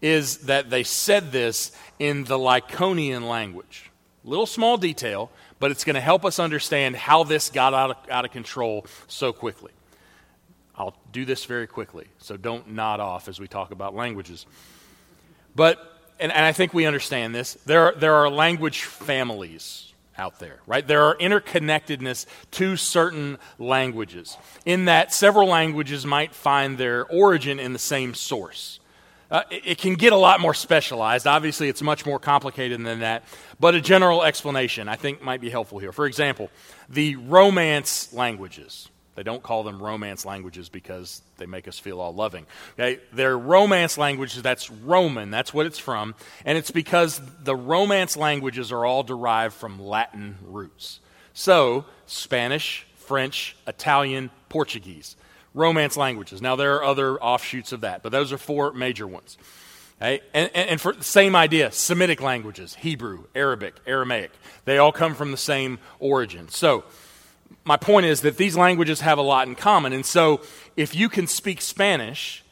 [0.02, 3.92] is that they said this in the Lycaonian language.
[4.28, 7.98] Little small detail, but it's going to help us understand how this got out of,
[8.12, 9.72] out of control so quickly.
[10.76, 14.46] I'll do this very quickly, so don't nod off as we talk about languages.
[15.56, 15.80] But,
[16.20, 20.86] and, and I think we understand this, there there are language families out there, right?
[20.86, 27.72] There are interconnectedness to certain languages, in that several languages might find their origin in
[27.72, 28.80] the same source.
[29.30, 31.28] Uh, it, can get a lot more specialized.
[31.28, 33.24] Obviously, it's much more complicated than that,
[33.60, 35.92] but a general explanation I think might be helpful here.
[35.92, 36.50] For example,
[36.88, 38.90] the Romance languages.
[39.16, 42.46] They don't call them Romance languages because they make us feel all loving.
[42.74, 43.02] Okay?
[43.12, 46.14] They're Romance languages, that's Roman, that's what it's from.
[46.46, 51.00] And it's because the Romance languages are all derived from Latin roots.
[51.34, 55.16] So, Spanish, French, Italian, Portuguese.
[55.58, 56.42] Romance languages.
[56.42, 59.38] Now, there are other offshoots of that, but those are four major ones.
[60.00, 60.22] Okay?
[60.34, 64.32] And, and, and for the same idea, Semitic languages, Hebrew, Arabic, Aramaic,
[64.66, 66.48] they all come from the same origin.
[66.50, 66.84] So,
[67.64, 69.94] my point is that these languages have a lot in common.
[69.94, 70.42] And so,
[70.76, 72.44] if you can speak Spanish,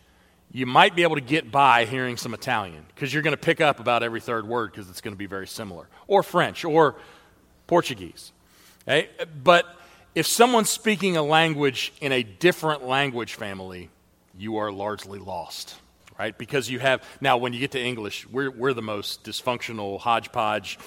[0.52, 3.62] you might be able to get by hearing some Italian because you're going to pick
[3.62, 6.96] up about every third word because it's going to be very similar, or French, or
[7.68, 8.32] Portuguese.
[8.88, 9.10] Okay?
[9.44, 9.66] But
[10.16, 13.90] if someone's speaking a language in a different language family,
[14.38, 15.76] you are largely lost,
[16.18, 16.36] right?
[16.38, 20.80] Because you have, now when you get to English, we're, we're the most dysfunctional hodgepodge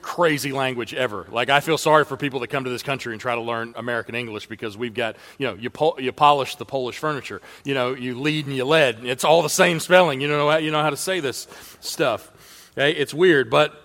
[0.00, 1.26] crazy language ever.
[1.30, 3.74] Like I feel sorry for people that come to this country and try to learn
[3.76, 7.42] American English because we've got, you know, you, you polish the Polish furniture.
[7.64, 9.04] You know, you lead and you led.
[9.04, 10.22] It's all the same spelling.
[10.22, 11.46] You know, you know how to say this
[11.80, 12.70] stuff.
[12.72, 12.92] Okay?
[12.92, 13.78] It's weird, but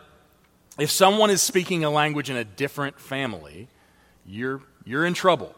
[0.80, 3.67] if someone is speaking a language in a different family,
[4.25, 5.55] you're, you're in trouble.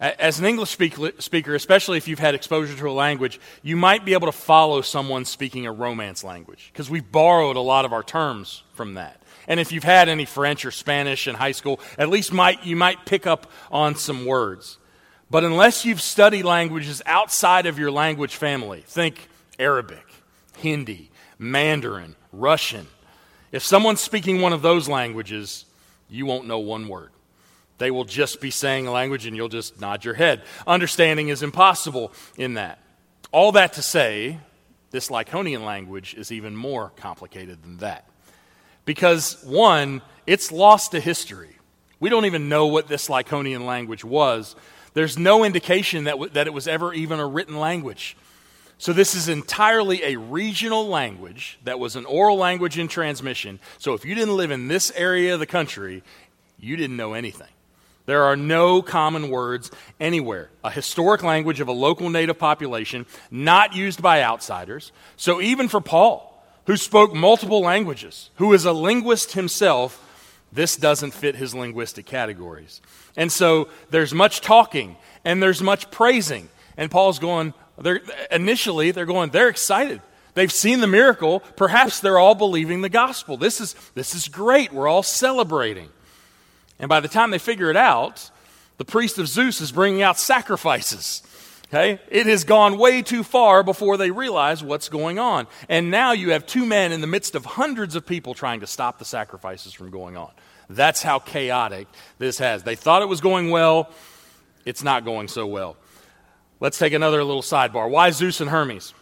[0.00, 4.14] As an English speaker, especially if you've had exposure to a language, you might be
[4.14, 8.02] able to follow someone speaking a Romance language because we've borrowed a lot of our
[8.02, 9.22] terms from that.
[9.46, 12.74] And if you've had any French or Spanish in high school, at least might, you
[12.74, 14.78] might pick up on some words.
[15.30, 20.04] But unless you've studied languages outside of your language family, think Arabic,
[20.58, 22.88] Hindi, Mandarin, Russian.
[23.52, 25.64] If someone's speaking one of those languages,
[26.08, 27.12] you won't know one word.
[27.82, 30.42] They will just be saying a language and you'll just nod your head.
[30.68, 32.78] Understanding is impossible in that.
[33.32, 34.38] All that to say,
[34.92, 38.08] this Lyconian language is even more complicated than that.
[38.84, 41.58] Because, one, it's lost to history.
[41.98, 44.54] We don't even know what this Lyconian language was.
[44.94, 48.16] There's no indication that, w- that it was ever even a written language.
[48.78, 53.58] So, this is entirely a regional language that was an oral language in transmission.
[53.78, 56.04] So, if you didn't live in this area of the country,
[56.60, 57.48] you didn't know anything.
[58.06, 60.50] There are no common words anywhere.
[60.64, 64.90] A historic language of a local native population, not used by outsiders.
[65.16, 66.32] So, even for Paul,
[66.66, 70.08] who spoke multiple languages, who is a linguist himself,
[70.52, 72.80] this doesn't fit his linguistic categories.
[73.16, 76.48] And so there's much talking and there's much praising.
[76.76, 80.02] And Paul's going, they're, initially, they're going, they're excited.
[80.34, 81.40] They've seen the miracle.
[81.56, 83.36] Perhaps they're all believing the gospel.
[83.36, 84.72] This is, this is great.
[84.72, 85.88] We're all celebrating.
[86.82, 88.30] And by the time they figure it out,
[88.76, 91.22] the priest of Zeus is bringing out sacrifices.
[91.68, 92.00] Okay?
[92.10, 95.46] It has gone way too far before they realize what's going on.
[95.68, 98.66] And now you have two men in the midst of hundreds of people trying to
[98.66, 100.32] stop the sacrifices from going on.
[100.68, 101.86] That's how chaotic
[102.18, 102.64] this has.
[102.64, 103.88] They thought it was going well,
[104.64, 105.76] it's not going so well.
[106.58, 107.88] Let's take another little sidebar.
[107.88, 108.92] Why Zeus and Hermes?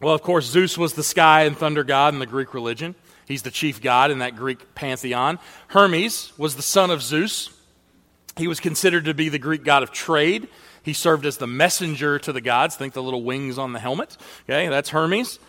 [0.00, 2.94] Well, of course, Zeus was the sky and thunder god in the Greek religion.
[3.26, 5.38] He's the chief god in that Greek pantheon.
[5.68, 7.50] Hermes was the son of Zeus.
[8.36, 10.48] He was considered to be the Greek god of trade.
[10.82, 12.76] He served as the messenger to the gods.
[12.76, 14.16] Think the little wings on the helmet.
[14.48, 15.40] Okay, that's Hermes.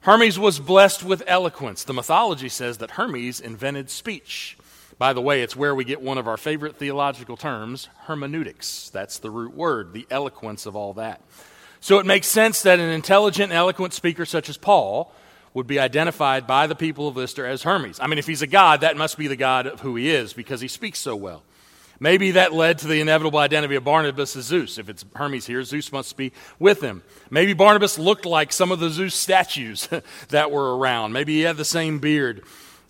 [0.00, 1.84] Hermes was blessed with eloquence.
[1.84, 4.56] The mythology says that Hermes invented speech.
[4.98, 8.90] By the way, it's where we get one of our favorite theological terms, hermeneutics.
[8.90, 11.22] That's the root word, the eloquence of all that.
[11.80, 15.14] So it makes sense that an intelligent, eloquent speaker such as Paul
[15.54, 17.98] would be identified by the people of Lystra as Hermes.
[18.00, 20.32] I mean, if he's a god, that must be the god of who he is
[20.32, 21.42] because he speaks so well.
[22.02, 24.78] Maybe that led to the inevitable identity of Barnabas as Zeus.
[24.78, 27.02] If it's Hermes here, Zeus must be with him.
[27.28, 29.86] Maybe Barnabas looked like some of the Zeus statues
[30.28, 31.12] that were around.
[31.12, 32.42] Maybe he had the same beard.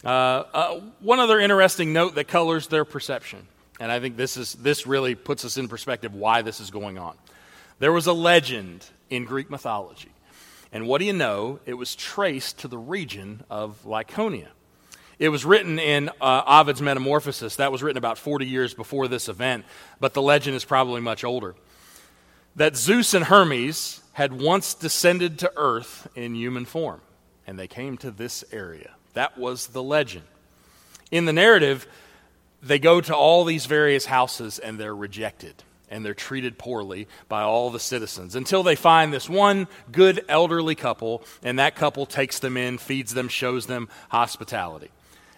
[0.05, 3.49] Uh, uh, one other interesting note that colors their perception,
[3.81, 6.97] and I think this, is, this really puts us in perspective why this is going
[6.97, 7.17] on.
[7.81, 10.10] There was a legend in Greek mythology.
[10.73, 11.59] And what do you know?
[11.67, 14.49] It was traced to the region of Lycaonia.
[15.19, 17.57] It was written in uh, Ovid's Metamorphosis.
[17.57, 19.65] That was written about 40 years before this event,
[19.99, 21.55] but the legend is probably much older.
[22.57, 27.01] That Zeus and Hermes had once descended to earth in human form,
[27.47, 28.93] and they came to this area.
[29.15, 30.25] That was the legend.
[31.11, 31.87] In the narrative,
[32.63, 37.43] they go to all these various houses and they're rejected and they're treated poorly by
[37.43, 42.39] all the citizens until they find this one good elderly couple, and that couple takes
[42.39, 44.91] them in, feeds them, shows them hospitality.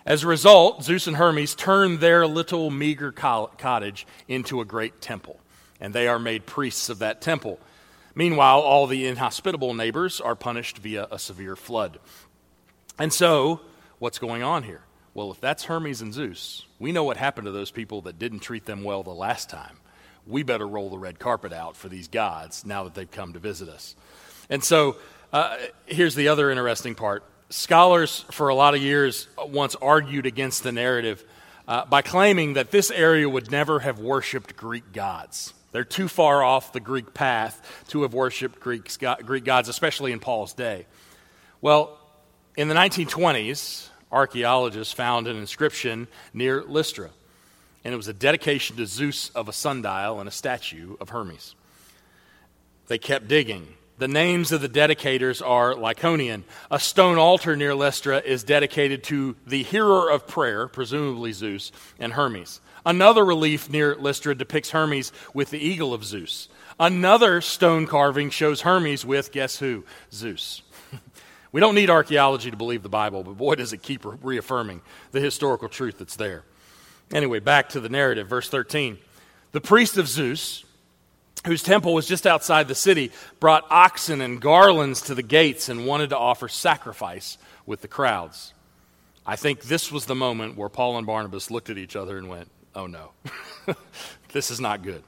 [0.04, 5.38] As a result, Zeus and Hermes turn their little meager cottage into a great temple,
[5.80, 7.60] and they are made priests of that temple.
[8.14, 11.98] Meanwhile, all the inhospitable neighbors are punished via a severe flood.
[12.98, 13.60] And so,
[13.98, 14.82] what's going on here?
[15.14, 18.40] Well, if that's Hermes and Zeus, we know what happened to those people that didn't
[18.40, 19.76] treat them well the last time.
[20.26, 23.38] We better roll the red carpet out for these gods now that they've come to
[23.38, 23.96] visit us.
[24.48, 24.96] And so,
[25.32, 25.56] uh,
[25.86, 30.72] here's the other interesting part scholars for a lot of years once argued against the
[30.72, 31.24] narrative
[31.68, 35.52] uh, by claiming that this area would never have worshiped Greek gods.
[35.70, 38.90] They're too far off the Greek path to have worshiped Greek,
[39.24, 40.86] Greek gods, especially in Paul's day.
[41.60, 41.98] Well,
[42.56, 47.10] in the 1920s, archaeologists found an inscription near Lystra,
[47.84, 51.54] and it was a dedication to Zeus of a sundial and a statue of Hermes.
[52.86, 53.68] They kept digging
[54.02, 56.42] the names of the dedicators are Lycaonian.
[56.72, 62.14] A stone altar near Lystra is dedicated to the hearer of prayer, presumably Zeus, and
[62.14, 62.60] Hermes.
[62.84, 66.48] Another relief near Lystra depicts Hermes with the eagle of Zeus.
[66.80, 69.84] Another stone carving shows Hermes with, guess who?
[70.12, 70.62] Zeus.
[71.52, 74.80] we don't need archaeology to believe the Bible, but boy, does it keep reaffirming
[75.12, 76.42] the historical truth that's there.
[77.12, 78.98] Anyway, back to the narrative, verse 13.
[79.52, 80.64] The priest of Zeus,
[81.46, 85.86] whose temple was just outside the city, brought oxen and garlands to the gates and
[85.86, 88.54] wanted to offer sacrifice with the crowds.
[89.26, 92.28] I think this was the moment where Paul and Barnabas looked at each other and
[92.28, 93.10] went, Oh no,
[94.32, 95.02] this is not good.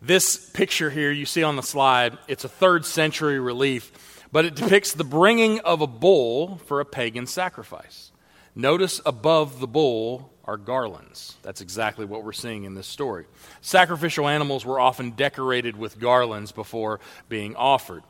[0.00, 4.54] This picture here you see on the slide, it's a third century relief, but it
[4.54, 8.10] depicts the bringing of a bull for a pagan sacrifice.
[8.58, 11.36] Notice above the bull are garlands.
[11.42, 13.26] That's exactly what we're seeing in this story.
[13.60, 18.02] Sacrificial animals were often decorated with garlands before being offered.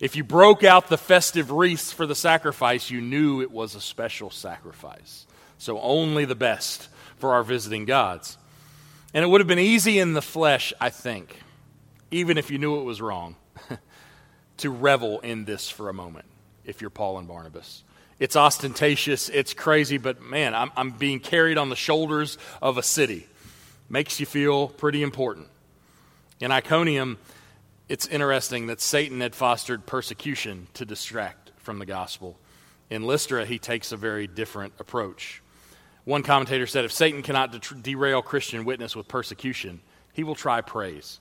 [0.00, 3.80] If you broke out the festive wreaths for the sacrifice, you knew it was a
[3.80, 5.26] special sacrifice.
[5.58, 8.38] So only the best for our visiting gods.
[9.12, 11.38] And it would have been easy in the flesh, I think,
[12.10, 13.36] even if you knew it was wrong,
[14.58, 16.24] to revel in this for a moment,
[16.64, 17.82] if you're Paul and Barnabas.
[18.20, 22.82] It's ostentatious, it's crazy, but man, I'm, I'm being carried on the shoulders of a
[22.82, 23.26] city.
[23.88, 25.48] Makes you feel pretty important.
[26.38, 27.18] In Iconium,
[27.88, 32.38] it's interesting that Satan had fostered persecution to distract from the gospel.
[32.90, 35.42] In Lystra, he takes a very different approach.
[36.04, 39.80] One commentator said if Satan cannot de- derail Christian witness with persecution,
[40.12, 41.20] he will try praise.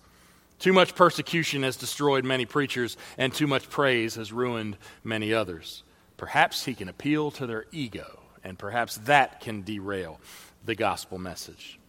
[0.60, 5.84] Too much persecution has destroyed many preachers, and too much praise has ruined many others.
[6.20, 10.20] Perhaps he can appeal to their ego, and perhaps that can derail
[10.66, 11.80] the gospel message.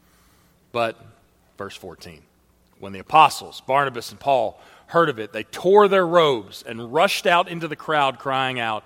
[0.70, 0.96] But,
[1.58, 2.22] verse 14,
[2.78, 7.26] when the apostles, Barnabas and Paul, heard of it, they tore their robes and rushed
[7.26, 8.84] out into the crowd, crying out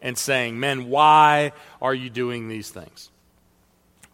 [0.00, 3.08] and saying, Men, why are you doing these things?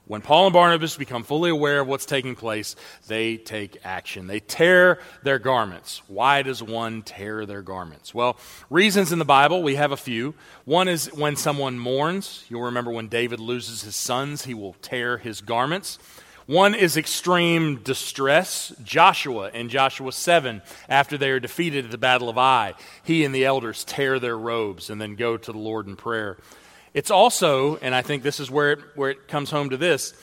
[0.08, 2.76] When Paul and Barnabas become fully aware of what's taking place,
[3.08, 4.26] they take action.
[4.26, 6.00] They tear their garments.
[6.08, 8.14] Why does one tear their garments?
[8.14, 8.38] Well,
[8.70, 10.34] reasons in the Bible, we have a few.
[10.64, 12.46] One is when someone mourns.
[12.48, 15.98] You'll remember when David loses his sons, he will tear his garments.
[16.46, 18.72] One is extreme distress.
[18.82, 22.72] Joshua in Joshua 7, after they are defeated at the Battle of Ai,
[23.04, 26.38] he and the elders tear their robes and then go to the Lord in prayer.
[26.94, 30.14] It's also, and I think this is where it, where it comes home to this,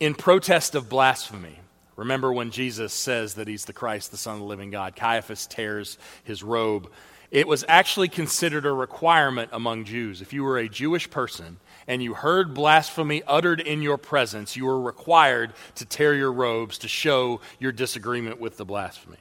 [0.00, 1.58] in protest of blasphemy.
[1.96, 4.96] Remember when Jesus says that he's the Christ, the Son of the living God.
[4.96, 6.90] Caiaphas tears his robe.
[7.30, 10.22] it was actually considered a requirement among Jews.
[10.22, 14.66] If you were a Jewish person and you heard blasphemy uttered in your presence, you
[14.66, 19.18] were required to tear your robes to show your disagreement with the blasphemy.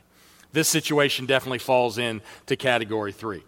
[0.51, 3.43] This situation definitely falls into category three.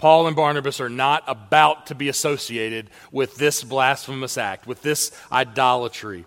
[0.00, 5.12] Paul and Barnabas are not about to be associated with this blasphemous act, with this
[5.30, 6.24] idolatry.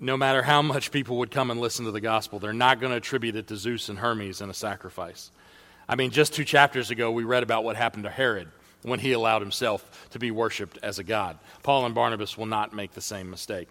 [0.00, 2.90] No matter how much people would come and listen to the gospel, they're not going
[2.90, 5.30] to attribute it to Zeus and Hermes in a sacrifice.
[5.86, 8.48] I mean, just two chapters ago, we read about what happened to Herod
[8.80, 11.38] when he allowed himself to be worshiped as a god.
[11.62, 13.68] Paul and Barnabas will not make the same mistake.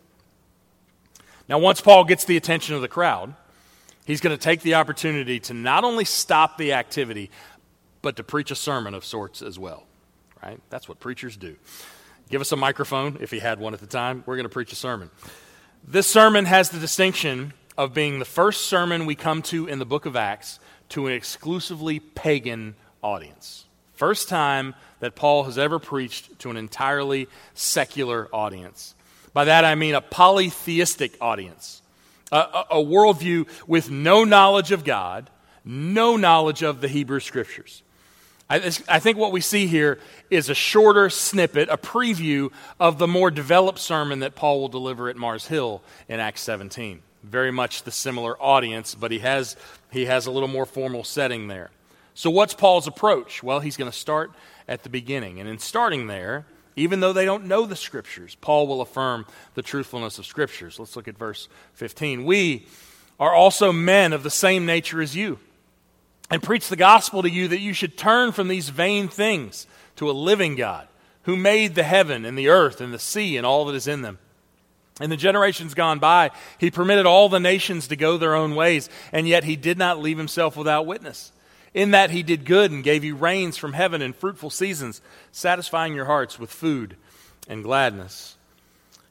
[1.49, 3.34] Now, once Paul gets the attention of the crowd,
[4.05, 7.32] he's going to take the opportunity to not only stop the activity,
[8.07, 9.83] but to preach a sermon of sorts as well.
[10.41, 10.61] Right?
[10.69, 11.57] That's what preachers do.
[12.29, 14.23] Give us a microphone, if he had one at the time.
[14.25, 15.09] We're going to preach a sermon.
[15.85, 19.85] This sermon has the distinction of being the first sermon we come to in the
[19.85, 23.65] book of Acts to an exclusively pagan audience.
[23.91, 28.95] First time that Paul has ever preached to an entirely secular audience.
[29.33, 31.81] By that I mean a polytheistic audience,
[32.31, 35.29] a, a, a worldview with no knowledge of God,
[35.65, 37.83] no knowledge of the Hebrew Scriptures.
[38.49, 43.07] I, I, think what we see here is a shorter snippet, a preview of the
[43.07, 47.83] more developed sermon that Paul will deliver at Mars Hill in Acts 17 very much
[47.83, 49.55] the similar audience, but he has,
[49.91, 51.69] he has a little more formal setting there.
[52.13, 53.43] So, what's Paul's approach?
[53.43, 54.31] Well, he's going to start
[54.67, 55.39] at the beginning.
[55.39, 56.45] And in starting there,
[56.75, 60.79] even though they don't know the scriptures, Paul will affirm the truthfulness of scriptures.
[60.79, 62.25] Let's look at verse 15.
[62.25, 62.65] We
[63.19, 65.39] are also men of the same nature as you,
[66.30, 70.09] and preach the gospel to you that you should turn from these vain things to
[70.09, 70.88] a living God
[71.23, 74.01] who made the heaven and the earth and the sea and all that is in
[74.01, 74.19] them
[74.99, 78.89] in the generations gone by, he permitted all the nations to go their own ways,
[79.11, 81.32] and yet he did not leave himself without witness.
[81.73, 85.01] In that he did good and gave you rains from heaven and fruitful seasons,
[85.32, 86.95] satisfying your hearts with food
[87.47, 88.36] and gladness.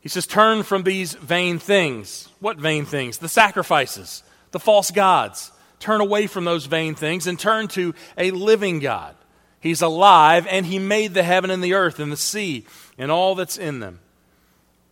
[0.00, 2.28] He says, Turn from these vain things.
[2.40, 3.18] What vain things?
[3.18, 5.52] The sacrifices, the false gods.
[5.78, 9.14] Turn away from those vain things and turn to a living God.
[9.60, 12.66] He's alive, and he made the heaven and the earth and the sea
[12.98, 14.00] and all that's in them.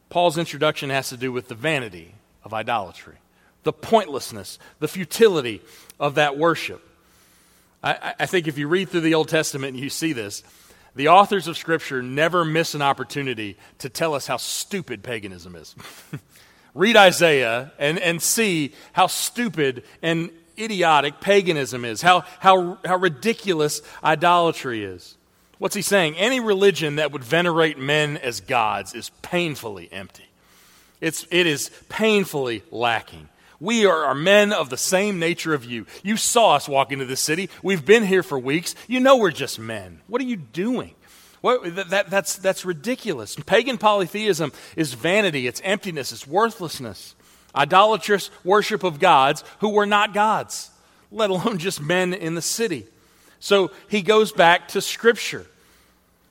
[0.08, 3.16] Paul's introduction has to do with the vanity of idolatry,
[3.62, 5.62] the pointlessness, the futility
[5.98, 6.86] of that worship.
[7.82, 10.42] I, I, think if you read through the Old Testament and you see this,
[10.94, 15.74] the authors of Scripture never miss an opportunity to tell us how stupid paganism is.
[16.74, 23.82] read Isaiah and, and see how stupid and idiotic paganism is, how, how, how ridiculous
[24.02, 25.16] idolatry is.
[25.58, 26.16] What's he saying?
[26.16, 30.26] Any religion that would venerate men as gods is painfully empty.
[31.00, 33.28] It's, it is painfully lacking.
[33.60, 35.86] We are, are men of the same nature of you.
[36.02, 37.48] You saw us walk into this city.
[37.62, 38.74] We've been here for weeks.
[38.88, 40.00] You know we're just men.
[40.06, 40.94] What are you doing?
[41.40, 43.36] What, that, that, that's, that's ridiculous.
[43.36, 47.14] Pagan polytheism is vanity, it's emptiness, it's worthlessness.
[47.54, 50.70] Idolatrous worship of gods who were not gods,
[51.10, 52.86] let alone just men in the city.
[53.40, 55.46] So he goes back to Scripture.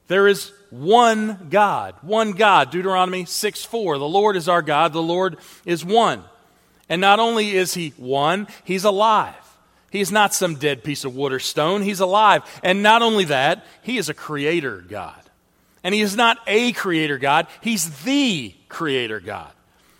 [0.07, 2.71] There is one God, one God.
[2.71, 3.97] Deuteronomy 6 4.
[3.97, 6.24] The Lord is our God, the Lord is one.
[6.89, 9.36] And not only is he one, he's alive.
[9.91, 12.41] He's not some dead piece of wood or stone, he's alive.
[12.63, 15.21] And not only that, he is a creator God.
[15.84, 19.51] And he is not a creator God, he's the creator God.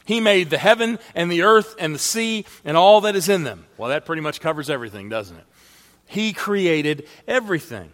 [0.06, 3.44] He made the heaven and the earth and the sea and all that is in
[3.44, 3.66] them.
[3.78, 5.46] Well, that pretty much covers everything, doesn't it?
[6.06, 7.92] He created everything.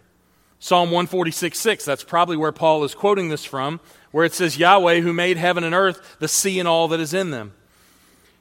[0.58, 3.80] Psalm 146 6, that's probably where Paul is quoting this from,
[4.10, 7.14] where it says, Yahweh, who made heaven and earth, the sea and all that is
[7.14, 7.54] in them.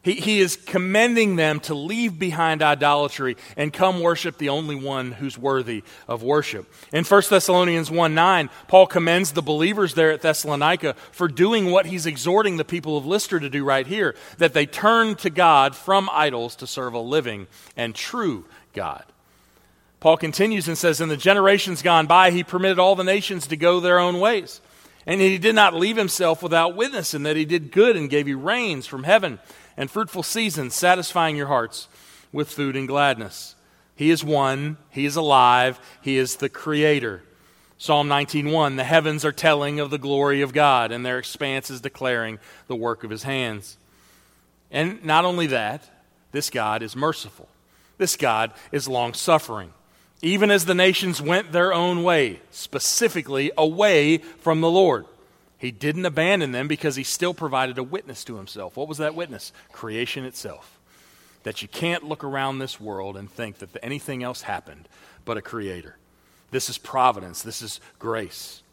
[0.01, 5.11] He, he is commending them to leave behind idolatry and come worship the only one
[5.11, 6.71] who's worthy of worship.
[6.93, 11.85] In 1 Thessalonians 1 9, Paul commends the believers there at Thessalonica for doing what
[11.85, 15.75] he's exhorting the people of Lystra to do right here that they turn to God
[15.75, 19.03] from idols to serve a living and true God.
[19.99, 23.57] Paul continues and says, In the generations gone by, he permitted all the nations to
[23.57, 24.61] go their own ways.
[25.05, 28.27] And he did not leave himself without witness, in that he did good and gave
[28.27, 29.39] you rains from heaven
[29.79, 31.87] and fruitful seasons, satisfying your hearts
[32.31, 33.55] with food and gladness.
[33.95, 37.23] He is one, he is alive, he is the creator.
[37.79, 41.81] Psalm 19:1 The heavens are telling of the glory of God and their expanse is
[41.81, 43.77] declaring the work of his hands.
[44.69, 45.89] And not only that,
[46.31, 47.49] this God is merciful.
[47.97, 49.73] This God is long suffering
[50.21, 55.05] even as the nations went their own way, specifically away from the Lord.
[55.59, 58.77] He didn't abandon them because he still provided a witness to himself.
[58.77, 59.51] What was that witness?
[59.73, 60.79] Creation itself.
[61.43, 64.87] That you can't look around this world and think that anything else happened
[65.25, 65.97] but a creator.
[66.49, 68.63] This is providence, this is grace.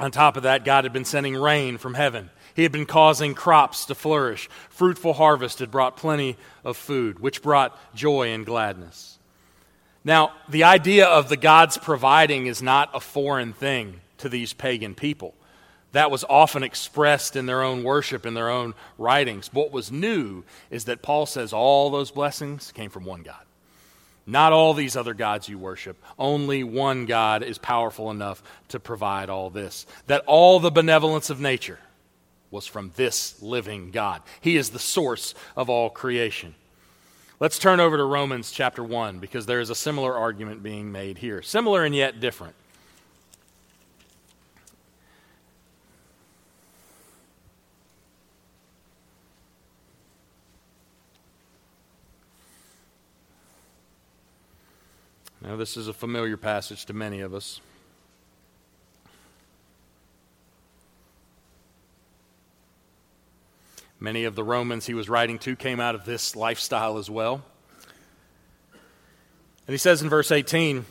[0.00, 2.30] On top of that, God had been sending rain from heaven.
[2.54, 4.48] He had been causing crops to flourish.
[4.70, 9.18] Fruitful harvest had brought plenty of food, which brought joy and gladness.
[10.04, 14.94] Now, the idea of the gods providing is not a foreign thing to these pagan
[14.94, 15.34] people.
[15.92, 19.52] That was often expressed in their own worship, in their own writings.
[19.52, 23.42] What was new is that Paul says all those blessings came from one God.
[24.26, 25.96] Not all these other gods you worship.
[26.18, 29.86] Only one God is powerful enough to provide all this.
[30.06, 31.78] That all the benevolence of nature
[32.50, 34.20] was from this living God.
[34.42, 36.54] He is the source of all creation.
[37.40, 41.16] Let's turn over to Romans chapter 1 because there is a similar argument being made
[41.16, 41.40] here.
[41.40, 42.54] Similar and yet different.
[55.48, 57.62] Now, this is a familiar passage to many of us.
[63.98, 67.42] Many of the Romans he was writing to came out of this lifestyle as well.
[69.66, 70.84] And he says in verse 18,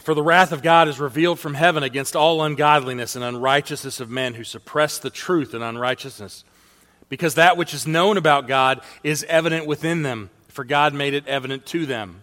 [0.00, 4.10] For the wrath of God is revealed from heaven against all ungodliness and unrighteousness of
[4.10, 6.42] men who suppress the truth in unrighteousness,
[7.08, 11.28] because that which is known about God is evident within them, for God made it
[11.28, 12.22] evident to them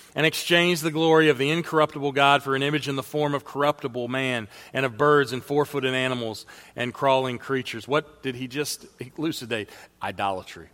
[0.15, 3.45] and exchanged the glory of the incorruptible God for an image in the form of
[3.45, 6.45] corruptible man, and of birds, and four footed animals,
[6.75, 7.87] and crawling creatures.
[7.87, 8.85] What did he just
[9.17, 9.69] elucidate?
[10.01, 10.67] Idolatry.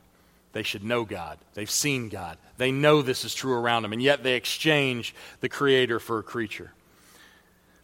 [0.54, 1.38] They should know God.
[1.54, 2.38] They've seen God.
[2.58, 6.24] They know this is true around them, and yet they exchange the Creator for a
[6.24, 6.72] creature.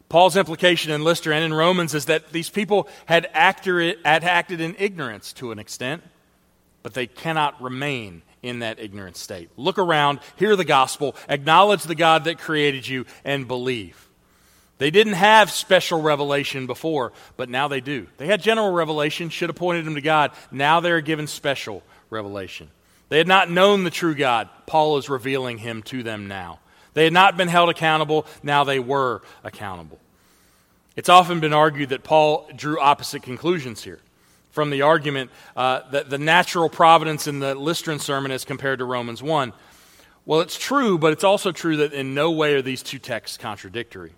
[0.09, 5.33] Paul's implication in Lystra and in Romans is that these people had acted in ignorance
[5.33, 6.03] to an extent,
[6.83, 9.49] but they cannot remain in that ignorant state.
[9.57, 14.09] Look around, hear the gospel, acknowledge the God that created you, and believe.
[14.77, 18.07] They didn't have special revelation before, but now they do.
[18.17, 20.31] They had general revelation, should have pointed them to God.
[20.51, 22.69] Now they're given special revelation.
[23.09, 24.49] They had not known the true God.
[24.65, 26.59] Paul is revealing him to them now.
[26.93, 28.25] They had not been held accountable.
[28.41, 29.99] Now they were accountable.
[30.95, 33.99] It's often been argued that Paul drew opposite conclusions here
[34.53, 38.85] from the argument uh, that the natural providence in the Lystran sermon as compared to
[38.85, 39.51] Romans 1.
[40.25, 43.37] Well, it's true, but it's also true that in no way are these two texts
[43.37, 44.13] contradictory.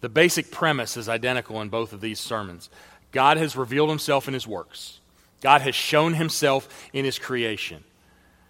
[0.00, 2.70] The basic premise is identical in both of these sermons.
[3.12, 5.00] God has revealed himself in his works,
[5.42, 7.84] God has shown himself in his creation.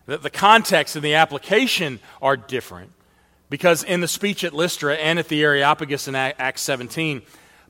[0.07, 2.93] The, the context and the application are different
[3.49, 7.23] because in the speech at Lystra and at the Areopagus in Acts 17,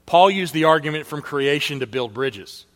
[0.07, 2.67] Paul used the argument from creation to build bridges,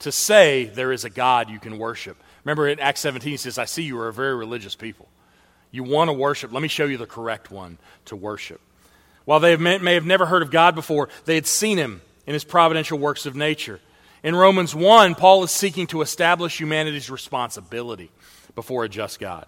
[0.00, 2.16] to say there is a God you can worship.
[2.44, 5.08] Remember in Acts 17, he says, I see you are a very religious people.
[5.70, 6.52] You want to worship.
[6.52, 8.60] Let me show you the correct one to worship.
[9.24, 12.44] While they may, have never heard of God before, they had seen him in his
[12.44, 13.80] providential works of nature.
[14.22, 18.10] In Romans 1, Paul is seeking to establish humanity's responsibility
[18.54, 19.46] before a just God.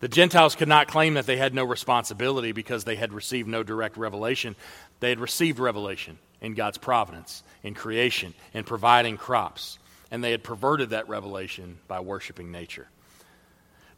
[0.00, 3.62] The Gentiles could not claim that they had no responsibility because they had received no
[3.62, 4.56] direct revelation.
[5.00, 9.78] They had received revelation in God's providence, in creation, in providing crops.
[10.10, 12.88] And they had perverted that revelation by worshiping nature.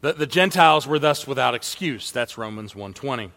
[0.01, 2.11] The, the Gentiles were thus without excuse.
[2.11, 3.31] That's Romans 1.20.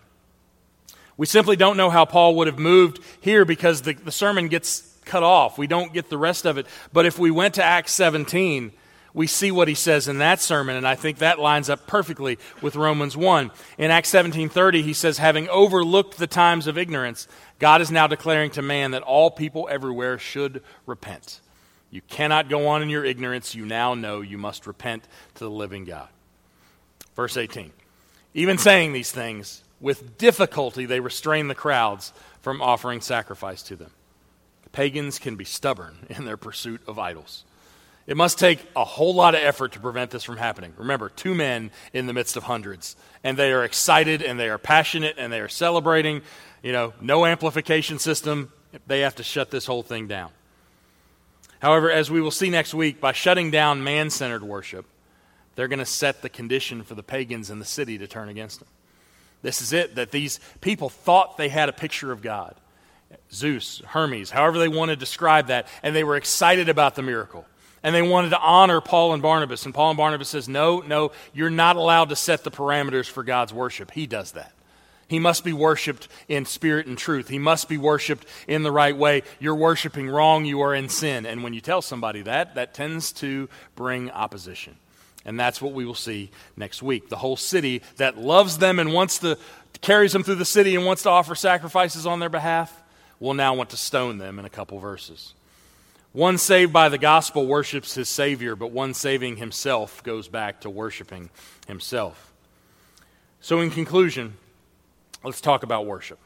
[1.15, 4.97] We simply don't know how Paul would have moved here because the, the sermon gets
[5.05, 5.57] cut off.
[5.57, 6.65] We don't get the rest of it.
[6.91, 8.71] But if we went to Acts 17,
[9.13, 12.39] we see what he says in that sermon, and I think that lines up perfectly
[12.61, 13.51] with Romans 1.
[13.77, 17.27] In Acts 17:30, he says, having overlooked the times of ignorance,
[17.59, 21.41] God is now declaring to man that all people everywhere should repent.
[21.93, 23.53] You cannot go on in your ignorance.
[23.53, 25.03] You now know you must repent
[25.35, 26.07] to the living God.
[27.15, 27.71] Verse 18.
[28.33, 33.91] Even saying these things, with difficulty they restrain the crowds from offering sacrifice to them.
[34.71, 37.45] Pagans can be stubborn in their pursuit of idols.
[38.07, 40.73] It must take a whole lot of effort to prevent this from happening.
[40.77, 44.57] Remember, two men in the midst of hundreds, and they are excited and they are
[44.57, 46.23] passionate and they are celebrating.
[46.63, 48.51] You know, no amplification system.
[48.87, 50.31] They have to shut this whole thing down.
[51.63, 54.85] However, as we will see next week, by shutting down man centered worship,
[55.55, 58.59] they're going to set the condition for the pagans in the city to turn against
[58.59, 58.67] them.
[59.43, 62.55] This is it, that these people thought they had a picture of God
[63.31, 67.45] Zeus, Hermes, however they want to describe that, and they were excited about the miracle
[67.81, 69.65] And they wanted to honor Paul and Barnabas.
[69.65, 73.23] And Paul and Barnabas says, No, no, you're not allowed to set the parameters for
[73.23, 73.91] God's worship.
[73.91, 74.51] He does that.
[75.07, 77.29] He must be worshiped in spirit and truth.
[77.29, 79.23] He must be worshiped in the right way.
[79.39, 81.25] You're worshiping wrong, you are in sin.
[81.25, 84.75] And when you tell somebody that, that tends to bring opposition.
[85.25, 87.09] And that's what we will see next week.
[87.09, 89.37] The whole city that loves them and wants to
[89.81, 92.81] carries them through the city and wants to offer sacrifices on their behalf
[93.19, 95.33] will now want to stone them in a couple verses.
[96.11, 100.69] One saved by the gospel worships his Savior, but one saving himself goes back to
[100.69, 101.31] worshiping
[101.67, 102.31] himself.
[103.41, 104.35] So, in conclusion,
[105.23, 106.19] let's talk about worship,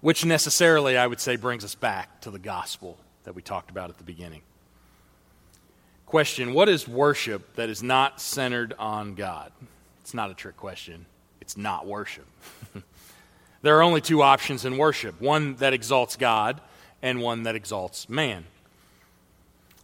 [0.00, 3.90] which necessarily, I would say, brings us back to the gospel that we talked about
[3.90, 4.42] at the beginning.
[6.06, 9.52] Question What is worship that is not centered on God?
[10.00, 11.06] It's not a trick question,
[11.40, 12.26] it's not worship.
[13.62, 16.60] there are only two options in worship one that exalts God
[17.02, 18.44] and one that exalts man.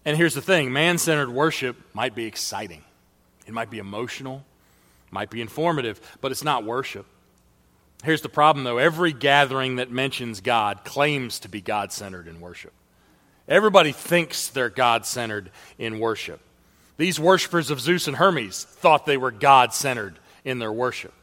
[0.06, 2.82] And here's the thing man centered worship might be exciting,
[3.46, 4.44] it might be emotional,
[5.14, 7.06] might be informative, but it's not worship.
[8.02, 12.40] Here's the problem, though every gathering that mentions God claims to be God centered in
[12.42, 12.74] worship.
[13.48, 16.40] Everybody thinks they're God centered in worship.
[16.98, 21.14] These worshippers of Zeus and Hermes thought they were God centered in their worship.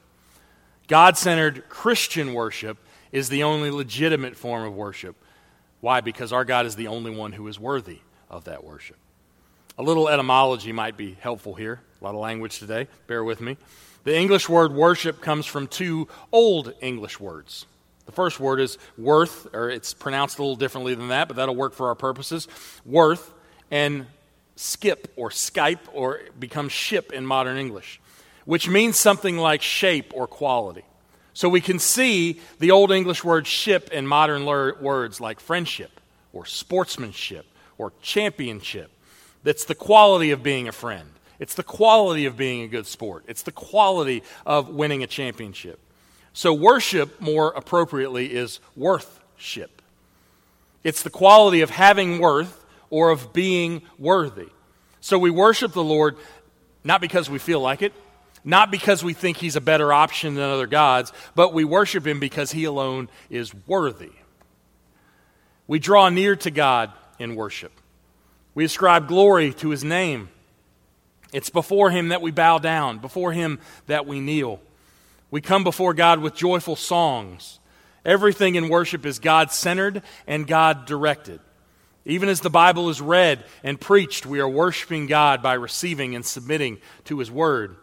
[0.88, 2.80] God centered Christian worship
[3.12, 5.16] is the only legitimate form of worship
[5.82, 6.02] why?
[6.02, 8.98] Because our God is the only one who is worthy of that worship.
[9.78, 11.82] A little etymology might be helpful here.
[12.02, 12.88] A lot of language today.
[13.06, 13.58] Bear with me.
[14.06, 17.68] The English word worship comes from two old English words.
[18.08, 21.56] The first word is worth, or it's pronounced a little differently than that, but that'll
[21.56, 22.48] work for our purposes.
[22.86, 23.32] Worth
[23.70, 24.08] and
[24.56, 28.02] skip or Skype or become ship in modern English,
[28.46, 30.84] which means something like shape or quality.
[31.34, 36.00] So we can see the Old English word ship in modern words like friendship
[36.34, 37.46] or sportsmanship
[37.78, 38.90] or championship.
[39.44, 41.08] That's the quality of being a friend.
[41.42, 43.26] It's the quality of being a good sport.
[43.28, 45.80] It's the quality of winning a championship.
[46.34, 49.82] So, worship, more appropriately, is worthship.
[50.84, 54.50] It's the quality of having worth or of being worthy.
[55.02, 56.16] So, we worship the Lord
[56.84, 57.94] not because we feel like it,
[58.44, 62.20] not because we think he's a better option than other gods, but we worship him
[62.20, 64.12] because he alone is worthy.
[65.66, 67.72] We draw near to God in worship.
[68.54, 70.30] We ascribe glory to his name.
[71.32, 74.60] It's before him that we bow down, before him that we kneel.
[75.30, 77.60] We come before God with joyful songs.
[78.04, 81.40] Everything in worship is God centered and God directed.
[82.04, 86.26] Even as the Bible is read and preached, we are worshiping God by receiving and
[86.26, 87.78] submitting to his word.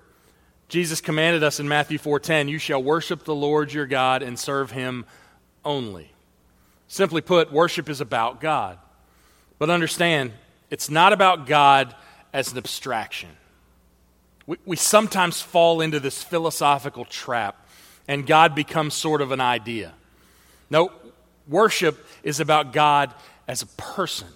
[0.68, 4.72] Jesus commanded us in Matthew 4:10, "You shall worship the Lord your God and serve
[4.72, 5.06] him
[5.64, 6.12] only."
[6.88, 8.78] Simply put, worship is about God.
[9.58, 10.32] But understand,
[10.68, 11.94] it's not about God
[12.32, 13.37] as an abstraction.
[14.48, 17.68] We, we sometimes fall into this philosophical trap,
[18.08, 19.92] and God becomes sort of an idea.
[20.70, 20.90] No,
[21.46, 23.12] worship is about God
[23.46, 24.28] as a person.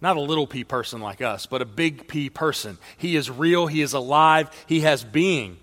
[0.00, 2.78] Not a little p person like us, but a big P person.
[2.96, 5.58] He is real, He is alive, He has being.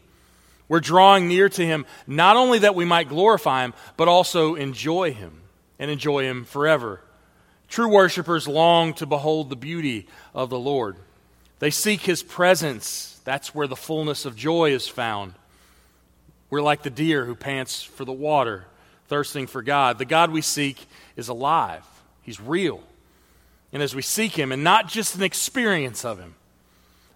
[0.67, 5.13] We're drawing near to Him not only that we might glorify Him, but also enjoy
[5.13, 5.41] Him
[5.79, 6.99] and enjoy Him forever.
[7.69, 10.97] True worshipers long to behold the beauty of the Lord.
[11.59, 13.19] They seek His presence.
[13.23, 15.33] That's where the fullness of joy is found.
[16.49, 18.65] We're like the deer who pants for the water,
[19.07, 19.97] thirsting for God.
[19.97, 21.83] The God we seek is alive,
[22.21, 22.81] He's real.
[23.73, 26.35] And as we seek Him, and not just an experience of Him,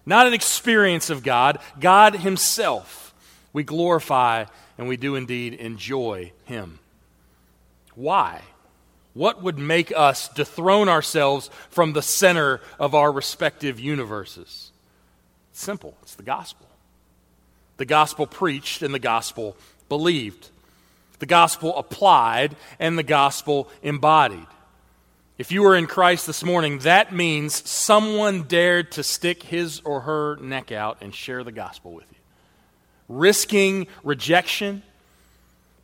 [0.04, 3.14] not an experience of God, God Himself,
[3.52, 4.44] we glorify
[4.76, 6.78] and we do indeed enjoy Him.
[7.94, 8.42] Why?
[9.14, 14.70] What would make us dethrone ourselves from the center of our respective universes?
[15.50, 16.66] It's simple it's the gospel.
[17.76, 19.56] The gospel preached and the gospel
[19.88, 20.48] believed.
[21.18, 24.46] The gospel applied and the gospel embodied.
[25.38, 30.02] If you are in Christ this morning, that means someone dared to stick his or
[30.02, 32.18] her neck out and share the gospel with you.
[33.08, 34.82] Risking rejection,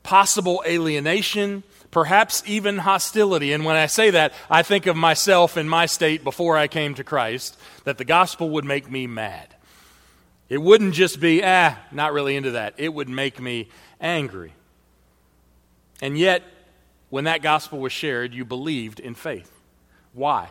[0.02, 3.52] possible alienation, perhaps even hostility.
[3.52, 6.94] And when I say that, I think of myself in my state before I came
[6.94, 9.54] to Christ, that the gospel would make me mad.
[10.48, 12.74] It wouldn't just be, ah, not really into that.
[12.78, 13.68] It would make me
[14.00, 14.52] angry.
[16.00, 16.42] And yet,
[17.10, 19.52] when that gospel was shared, you believed in faith.
[20.12, 20.50] Why?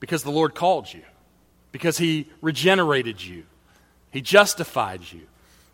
[0.00, 1.02] Because the Lord called you,
[1.72, 3.44] because He regenerated you,
[4.10, 5.22] He justified you,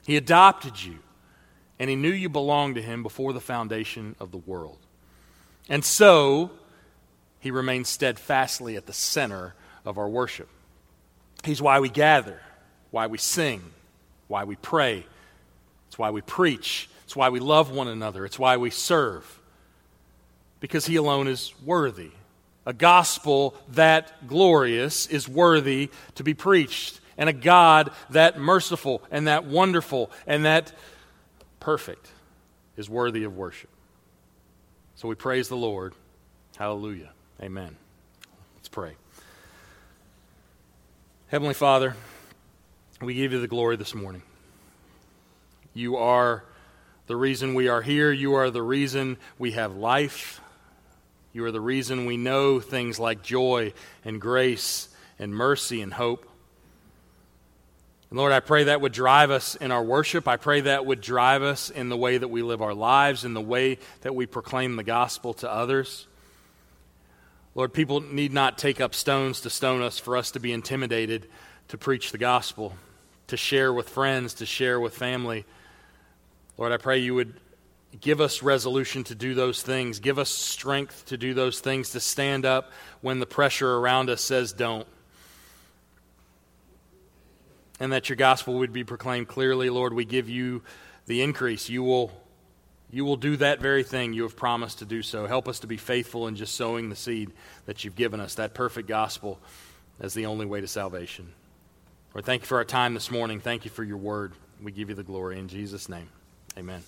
[0.06, 0.98] He adopted you,
[1.80, 4.78] and He knew you belonged to Him before the foundation of the world.
[5.68, 6.50] And so,
[7.40, 9.54] He remains steadfastly at the center
[9.84, 10.48] of our worship.
[11.42, 12.38] He's why we gather,
[12.90, 13.62] why we sing,
[14.28, 15.06] why we pray.
[15.88, 16.90] It's why we preach.
[17.04, 18.26] It's why we love one another.
[18.26, 19.40] It's why we serve.
[20.60, 22.10] Because He alone is worthy.
[22.66, 27.00] A gospel that glorious is worthy to be preached.
[27.16, 30.72] And a God that merciful and that wonderful and that
[31.60, 32.10] perfect
[32.76, 33.70] is worthy of worship.
[34.96, 35.94] So we praise the Lord.
[36.56, 37.10] Hallelujah.
[37.42, 37.76] Amen.
[38.56, 38.96] Let's pray.
[41.28, 41.94] Heavenly Father,
[43.00, 44.22] we give you the glory this morning.
[45.72, 46.44] You are
[47.06, 48.12] the reason we are here.
[48.12, 50.40] You are the reason we have life.
[51.32, 53.72] You are the reason we know things like joy
[54.04, 54.88] and grace
[55.18, 56.29] and mercy and hope.
[58.10, 60.26] And Lord, I pray that would drive us in our worship.
[60.26, 63.34] I pray that would drive us in the way that we live our lives, in
[63.34, 66.08] the way that we proclaim the gospel to others.
[67.54, 71.28] Lord, people need not take up stones to stone us for us to be intimidated
[71.68, 72.74] to preach the gospel,
[73.28, 75.44] to share with friends, to share with family.
[76.58, 77.34] Lord, I pray you would
[78.00, 80.00] give us resolution to do those things.
[80.00, 84.20] Give us strength to do those things, to stand up when the pressure around us
[84.20, 84.86] says don't.
[87.80, 89.70] And that your gospel would be proclaimed clearly.
[89.70, 90.62] Lord, we give you
[91.06, 91.68] the increase.
[91.68, 92.12] You will,
[92.90, 95.26] you will do that very thing you have promised to do so.
[95.26, 97.32] Help us to be faithful in just sowing the seed
[97.66, 99.40] that you've given us, that perfect gospel
[99.98, 101.32] as the only way to salvation.
[102.14, 103.40] Lord, thank you for our time this morning.
[103.40, 104.32] Thank you for your word.
[104.62, 106.08] We give you the glory in Jesus' name.
[106.58, 106.82] Amen.